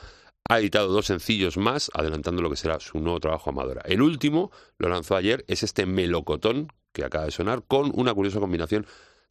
ha 0.48 0.60
editado 0.60 0.90
dos 0.90 1.08
sencillos 1.08 1.58
más, 1.58 1.90
adelantando 1.92 2.44
lo 2.44 2.52
que 2.52 2.56
será 2.56 2.80
su 2.80 3.00
nuevo 3.00 3.20
trabajo 3.20 3.50
Amadora. 3.50 3.82
El 3.86 4.04
último, 4.04 4.52
lo 4.78 4.88
lanzó 4.88 5.16
ayer, 5.16 5.44
es 5.48 5.64
este 5.64 5.88
melocotón 5.88 6.72
que 6.94 7.04
acaba 7.04 7.26
de 7.26 7.32
sonar, 7.32 7.64
con 7.68 7.92
una 7.96 8.14
curiosa 8.14 8.40
combinación 8.40 8.86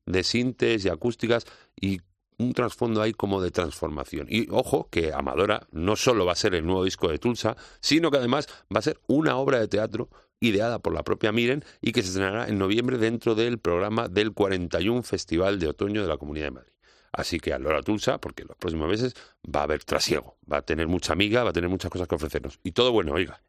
de 0.07 0.25
sintes 0.25 0.85
y 0.85 0.89
acústicas 0.89 1.47
y 1.81 2.01
un 2.37 2.53
trasfondo 2.53 3.01
ahí 3.01 3.13
como 3.13 3.41
de 3.41 3.53
transformación. 3.53 4.27
Y 4.29 4.49
ojo 4.51 4.89
que 4.91 5.13
Amadora 5.13 5.69
no 5.71 5.95
solo 5.95 6.27
va 6.27 6.33
a 6.33 6.35
ser 6.35 6.57
el 6.57 6.67
nuevo 6.67 6.83
disco 6.83 7.09
de 7.09 7.21
Tulsa, 7.21 7.57
sino 7.79 8.11
que 8.11 8.17
además 8.17 8.49
va 8.75 8.81
a 8.81 8.83
ser 8.83 8.99
una 9.07 9.37
obra 9.37 9.61
de 9.61 9.69
teatro 9.69 10.09
ideada 10.41 10.79
por 10.79 10.95
la 10.95 11.03
propia 11.03 11.33
Miren 11.33 11.65
y 11.81 11.93
que 11.93 12.03
se 12.03 12.09
estrenará 12.09 12.49
en 12.49 12.59
noviembre 12.59 12.99
dentro 12.99 13.35
del 13.35 13.59
programa 13.59 14.09
del 14.09 14.33
41 14.33 15.03
Festival 15.03 15.59
de 15.59 15.69
Otoño 15.69 16.03
de 16.03 16.09
la 16.09 16.17
Comunidad 16.17 16.47
de 16.47 16.51
Madrid. 16.53 16.73
Así 17.13 17.39
que 17.39 17.53
a 17.53 17.59
Lora 17.59 17.83
Tulsa, 17.83 18.19
porque 18.19 18.45
los 18.45 18.57
próximos 18.57 18.89
meses 18.89 19.15
va 19.45 19.61
a 19.61 19.65
haber 19.65 19.85
trasiego, 19.85 20.37
va 20.51 20.59
a 20.59 20.63
tener 20.63 20.89
mucha 20.89 21.13
amiga, 21.13 21.45
va 21.45 21.51
a 21.51 21.53
tener 21.53 21.71
muchas 21.71 21.91
cosas 21.91 22.09
que 22.09 22.17
ofrecernos. 22.17 22.59
Y 22.65 22.73
todo 22.73 22.91
bueno, 22.91 23.13
oiga. 23.13 23.41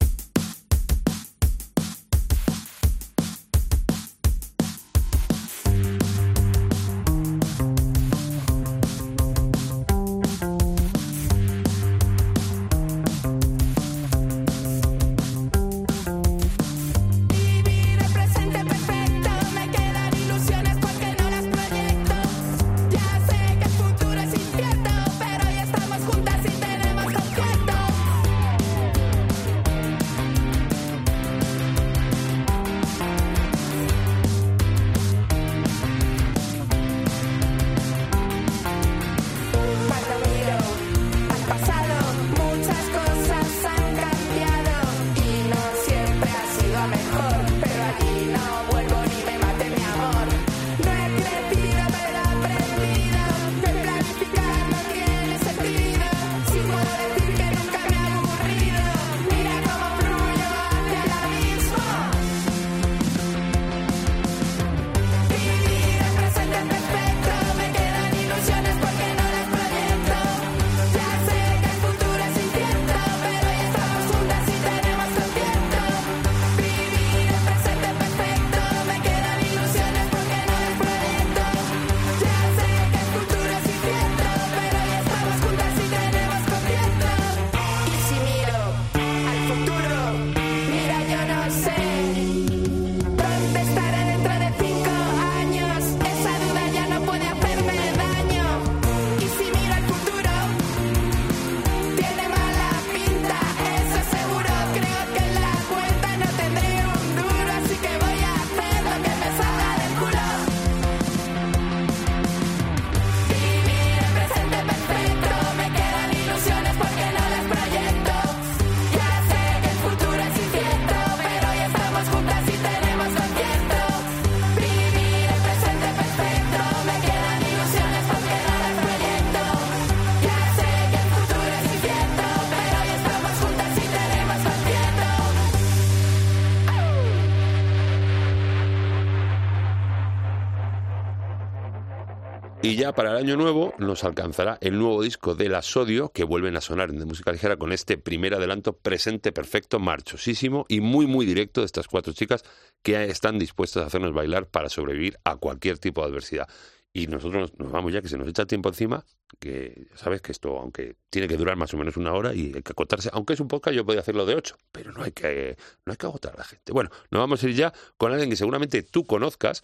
Para 142.94 143.12
el 143.12 143.18
año 143.18 143.38
nuevo 143.38 143.74
nos 143.78 144.04
alcanzará 144.04 144.58
el 144.62 144.78
nuevo 144.78 145.02
disco 145.02 145.34
de 145.34 145.50
La 145.50 145.62
Sodio, 145.62 146.10
que 146.10 146.24
vuelven 146.24 146.56
a 146.58 146.62
sonar 146.62 146.90
en 146.90 147.00
de 147.00 147.06
música 147.06 147.32
ligera 147.32 147.58
con 147.58 147.72
este 147.72 147.98
primer 147.98 148.34
adelanto 148.34 148.74
presente 148.74 149.32
perfecto, 149.32 149.80
marchosísimo 149.80 150.66
y 150.68 150.82
muy 150.82 151.08
muy 151.08 151.26
directo 151.26 151.62
de 151.62 151.66
estas 151.66 151.88
cuatro 151.88 152.14
chicas 152.14 152.44
que 152.84 153.06
están 153.06 153.40
dispuestas 153.40 153.84
a 153.84 153.88
hacernos 153.88 154.14
bailar 154.14 154.48
para 154.48 154.70
sobrevivir 154.70 155.18
a 155.24 155.38
cualquier 155.38 155.80
tipo 155.80 156.02
de 156.02 156.10
adversidad. 156.10 156.48
Y 156.94 157.08
nosotros 157.08 157.54
nos 157.58 157.72
vamos 157.72 157.92
ya, 157.92 158.02
que 158.02 158.08
se 158.08 158.18
nos 158.18 158.28
echa 158.28 158.46
tiempo 158.46 158.70
encima, 158.70 159.04
que 159.40 159.88
sabes 159.96 160.22
que 160.22 160.32
esto, 160.32 160.58
aunque 160.58 160.96
tiene 161.10 161.28
que 161.28 161.36
durar 161.36 161.58
más 161.58 161.74
o 161.74 161.78
menos 161.78 161.98
una 161.98 162.14
hora 162.14 162.34
y 162.34 162.54
hay 162.56 162.62
que 162.62 162.72
acotarse, 162.72 163.10
aunque 163.12 163.34
es 163.34 163.40
un 163.40 163.48
podcast, 163.48 163.76
yo 163.76 163.86
podría 163.86 164.02
hacerlo 164.02 164.26
de 164.26 164.36
ocho, 164.36 164.56
pero 164.72 164.92
no 164.94 165.04
hay 165.04 165.12
que, 165.12 165.58
no 165.86 165.92
hay 165.92 165.98
que 165.98 166.06
agotar 166.06 166.34
a 166.36 166.38
la 166.38 166.44
gente. 166.46 166.72
Bueno, 166.72 166.90
nos 167.12 167.20
vamos 167.20 167.44
a 167.44 167.50
ir 167.50 167.56
ya 167.56 167.74
con 167.98 168.12
alguien 168.12 168.30
que 168.30 168.38
seguramente 168.38 168.82
tú 168.84 169.06
conozcas, 169.06 169.62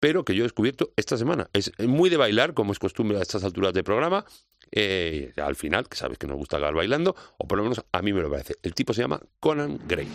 pero 0.00 0.24
que 0.24 0.34
yo 0.34 0.42
he 0.42 0.46
descubierto 0.46 0.92
esta 0.96 1.16
semana. 1.16 1.48
Es 1.52 1.72
muy 1.80 2.10
de 2.10 2.16
bailar, 2.16 2.54
como 2.54 2.72
es 2.72 2.78
costumbre 2.78 3.18
a 3.18 3.22
estas 3.22 3.44
alturas 3.44 3.72
de 3.72 3.82
programa, 3.82 4.24
eh, 4.70 5.32
al 5.36 5.56
final, 5.56 5.88
que 5.88 5.96
sabes 5.96 6.18
que 6.18 6.26
nos 6.26 6.36
gusta 6.36 6.56
acabar 6.56 6.74
bailando, 6.74 7.16
o 7.38 7.48
por 7.48 7.58
lo 7.58 7.64
menos 7.64 7.84
a 7.92 8.02
mí 8.02 8.12
me 8.12 8.20
lo 8.20 8.30
parece. 8.30 8.54
El 8.62 8.74
tipo 8.74 8.92
se 8.92 9.02
llama 9.02 9.20
Conan 9.40 9.78
Gray. 9.86 10.08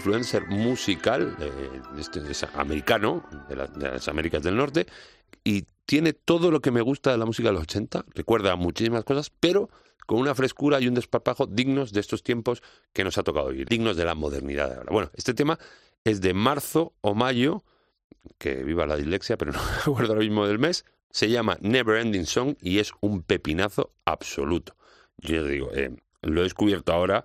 Influencer 0.00 0.46
musical, 0.48 1.36
eh, 1.40 1.80
este, 1.98 2.20
es 2.30 2.42
americano, 2.54 3.22
de, 3.48 3.56
la- 3.56 3.66
de 3.66 3.90
las 3.90 4.08
Américas 4.08 4.42
del 4.42 4.56
Norte, 4.56 4.86
y 5.44 5.66
tiene 5.84 6.12
todo 6.14 6.50
lo 6.50 6.60
que 6.60 6.70
me 6.70 6.80
gusta 6.80 7.10
de 7.12 7.18
la 7.18 7.26
música 7.26 7.48
de 7.48 7.52
los 7.54 7.62
80, 7.64 8.04
recuerda 8.14 8.56
muchísimas 8.56 9.04
cosas, 9.04 9.30
pero 9.40 9.68
con 10.06 10.18
una 10.18 10.34
frescura 10.34 10.80
y 10.80 10.88
un 10.88 10.94
desparpajo 10.94 11.46
dignos 11.46 11.92
de 11.92 12.00
estos 12.00 12.22
tiempos 12.22 12.62
que 12.92 13.04
nos 13.04 13.18
ha 13.18 13.22
tocado 13.22 13.48
vivir, 13.50 13.68
dignos 13.68 13.96
de 13.96 14.04
la 14.04 14.14
modernidad 14.14 14.68
de 14.70 14.74
ahora. 14.76 14.90
Bueno, 14.90 15.10
este 15.14 15.34
tema 15.34 15.58
es 16.04 16.20
de 16.20 16.32
marzo 16.32 16.94
o 17.02 17.14
mayo, 17.14 17.62
que 18.38 18.62
viva 18.64 18.86
la 18.86 18.96
dislexia, 18.96 19.36
pero 19.36 19.52
no 19.52 19.58
me 19.86 19.92
acuerdo 19.92 20.12
ahora 20.14 20.24
mismo 20.24 20.46
del 20.46 20.58
mes, 20.58 20.84
se 21.10 21.28
llama 21.28 21.58
Never 21.60 21.96
Ending 22.00 22.26
Song 22.26 22.54
y 22.62 22.78
es 22.78 22.92
un 23.00 23.22
pepinazo 23.22 23.92
absoluto. 24.04 24.76
Yo 25.18 25.44
digo, 25.44 25.70
eh, 25.74 25.94
lo 26.22 26.40
he 26.40 26.44
descubierto 26.44 26.92
ahora, 26.92 27.24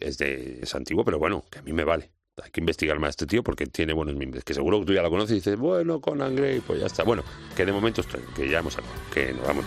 es, 0.00 0.18
de, 0.18 0.60
es 0.62 0.74
antiguo, 0.74 1.04
pero 1.04 1.18
bueno, 1.18 1.44
que 1.50 1.58
a 1.58 1.62
mí 1.62 1.72
me 1.72 1.84
vale. 1.84 2.10
Hay 2.42 2.50
que 2.50 2.60
investigar 2.60 2.98
más 2.98 3.08
a 3.08 3.10
este 3.10 3.26
tío 3.26 3.42
porque 3.42 3.66
tiene 3.66 3.92
buenos 3.92 4.14
mimbres. 4.14 4.44
Que 4.44 4.54
seguro 4.54 4.80
que 4.80 4.86
tú 4.86 4.92
ya 4.94 5.02
lo 5.02 5.10
conoces 5.10 5.32
y 5.32 5.34
dices, 5.36 5.58
bueno, 5.58 6.00
Conan 6.00 6.34
Gray, 6.34 6.60
pues 6.60 6.80
ya 6.80 6.86
está. 6.86 7.02
Bueno, 7.02 7.22
que 7.54 7.66
de 7.66 7.72
momento 7.72 8.00
estoy, 8.00 8.22
que 8.34 8.48
ya 8.48 8.60
hemos 8.60 8.76
acabado, 8.78 9.00
que 9.12 9.32
nos 9.32 9.46
vamos. 9.46 9.64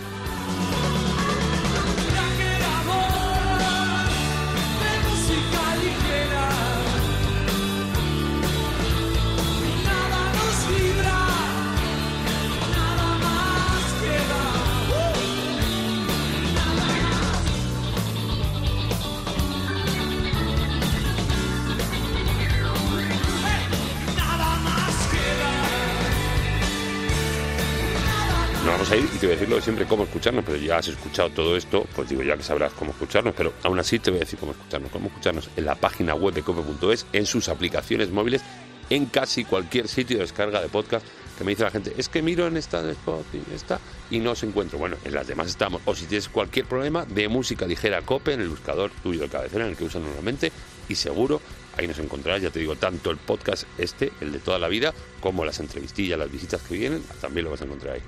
Vamos 28.74 28.90
a 28.90 28.96
ir 28.96 29.04
y 29.04 29.18
te 29.18 29.26
voy 29.26 29.36
a 29.36 29.38
decir 29.38 29.62
siempre, 29.62 29.86
cómo 29.86 30.02
escucharnos, 30.02 30.44
pero 30.44 30.56
ya 30.58 30.78
has 30.78 30.88
escuchado 30.88 31.30
todo 31.30 31.56
esto, 31.56 31.86
pues 31.94 32.08
digo 32.08 32.24
ya 32.24 32.36
que 32.36 32.42
sabrás 32.42 32.72
cómo 32.72 32.90
escucharnos, 32.90 33.32
pero 33.36 33.52
aún 33.62 33.78
así 33.78 34.00
te 34.00 34.10
voy 34.10 34.18
a 34.18 34.24
decir 34.24 34.36
cómo 34.36 34.50
escucharnos, 34.50 34.90
cómo 34.90 35.06
escucharnos 35.06 35.48
en 35.56 35.64
la 35.64 35.76
página 35.76 36.16
web 36.16 36.34
de 36.34 36.42
cope.es, 36.42 37.06
en 37.12 37.24
sus 37.24 37.48
aplicaciones 37.48 38.10
móviles, 38.10 38.42
en 38.90 39.06
casi 39.06 39.44
cualquier 39.44 39.86
sitio 39.86 40.16
de 40.16 40.22
descarga 40.24 40.60
de 40.60 40.68
podcast, 40.68 41.06
que 41.38 41.44
me 41.44 41.52
dice 41.52 41.62
la 41.62 41.70
gente, 41.70 41.94
es 41.96 42.08
que 42.08 42.20
miro 42.20 42.48
en 42.48 42.56
esta 42.56 42.82
de 42.82 42.92
Spotify, 42.92 43.44
esta, 43.54 43.78
y 44.10 44.18
no 44.18 44.32
os 44.32 44.42
encuentro. 44.42 44.76
Bueno, 44.76 44.96
en 45.04 45.14
las 45.14 45.28
demás 45.28 45.46
estamos. 45.46 45.80
O 45.84 45.94
si 45.94 46.06
tienes 46.06 46.28
cualquier 46.28 46.66
problema 46.66 47.04
de 47.04 47.28
música 47.28 47.66
ligera 47.66 48.02
Cope 48.02 48.32
en 48.32 48.40
el 48.40 48.48
buscador 48.48 48.90
tuyo 49.02 49.20
de 49.20 49.28
cabecera, 49.28 49.64
en 49.64 49.70
el 49.70 49.76
que 49.76 49.84
usan 49.84 50.02
normalmente, 50.02 50.50
y 50.88 50.96
seguro 50.96 51.40
ahí 51.76 51.86
nos 51.86 51.98
encontrarás, 51.98 52.42
ya 52.42 52.50
te 52.50 52.58
digo, 52.58 52.74
tanto 52.76 53.10
el 53.10 53.18
podcast 53.18 53.64
este, 53.78 54.12
el 54.20 54.32
de 54.32 54.38
toda 54.40 54.58
la 54.58 54.68
vida, 54.68 54.92
como 55.20 55.44
las 55.44 55.60
entrevistillas, 55.60 56.18
las 56.18 56.30
visitas 56.30 56.60
que 56.62 56.74
vienen, 56.74 57.02
también 57.20 57.44
lo 57.44 57.52
vas 57.52 57.62
a 57.62 57.64
encontrar 57.64 57.94
ahí. 57.94 58.02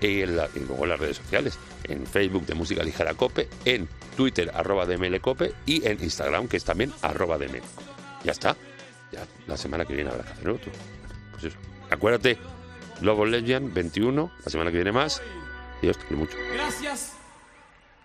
Y, 0.00 0.22
en 0.22 0.36
la- 0.36 0.48
y 0.54 0.60
luego 0.60 0.84
en 0.84 0.90
las 0.90 1.00
redes 1.00 1.16
sociales, 1.16 1.58
en 1.84 2.06
Facebook 2.06 2.44
de 2.46 2.54
Música 2.54 2.82
Ligera 2.82 3.14
Cope, 3.14 3.48
en 3.64 3.88
Twitter 4.16 4.50
arroba 4.54 4.84
DML 4.86 5.20
Cope 5.20 5.52
y 5.66 5.86
en 5.86 6.02
Instagram 6.02 6.48
que 6.48 6.56
es 6.58 6.64
también 6.64 6.92
arroba 7.02 7.38
DML. 7.38 7.62
Ya 8.24 8.32
está, 8.32 8.56
ya 9.12 9.26
la 9.46 9.56
semana 9.56 9.84
que 9.84 9.94
viene 9.94 10.10
habrá 10.10 10.24
que 10.24 10.32
hacer 10.32 10.48
otro. 10.50 10.72
Pues 11.32 11.44
eso, 11.44 11.56
acuérdate, 11.90 12.38
Global 13.00 13.30
Legend 13.30 13.72
21, 13.72 14.30
la 14.44 14.50
semana 14.50 14.70
que 14.70 14.76
viene 14.78 14.92
más, 14.92 15.22
y 15.82 15.88
os 15.88 15.96
quiero 15.98 16.16
mucho. 16.18 16.36
Gracias 16.54 17.12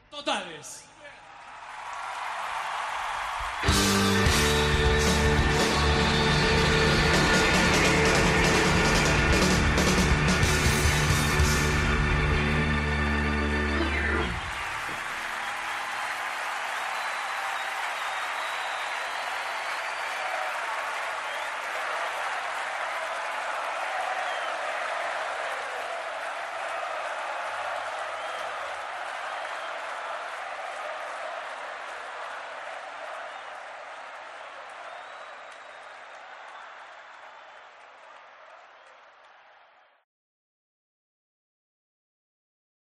totales. 0.09 0.83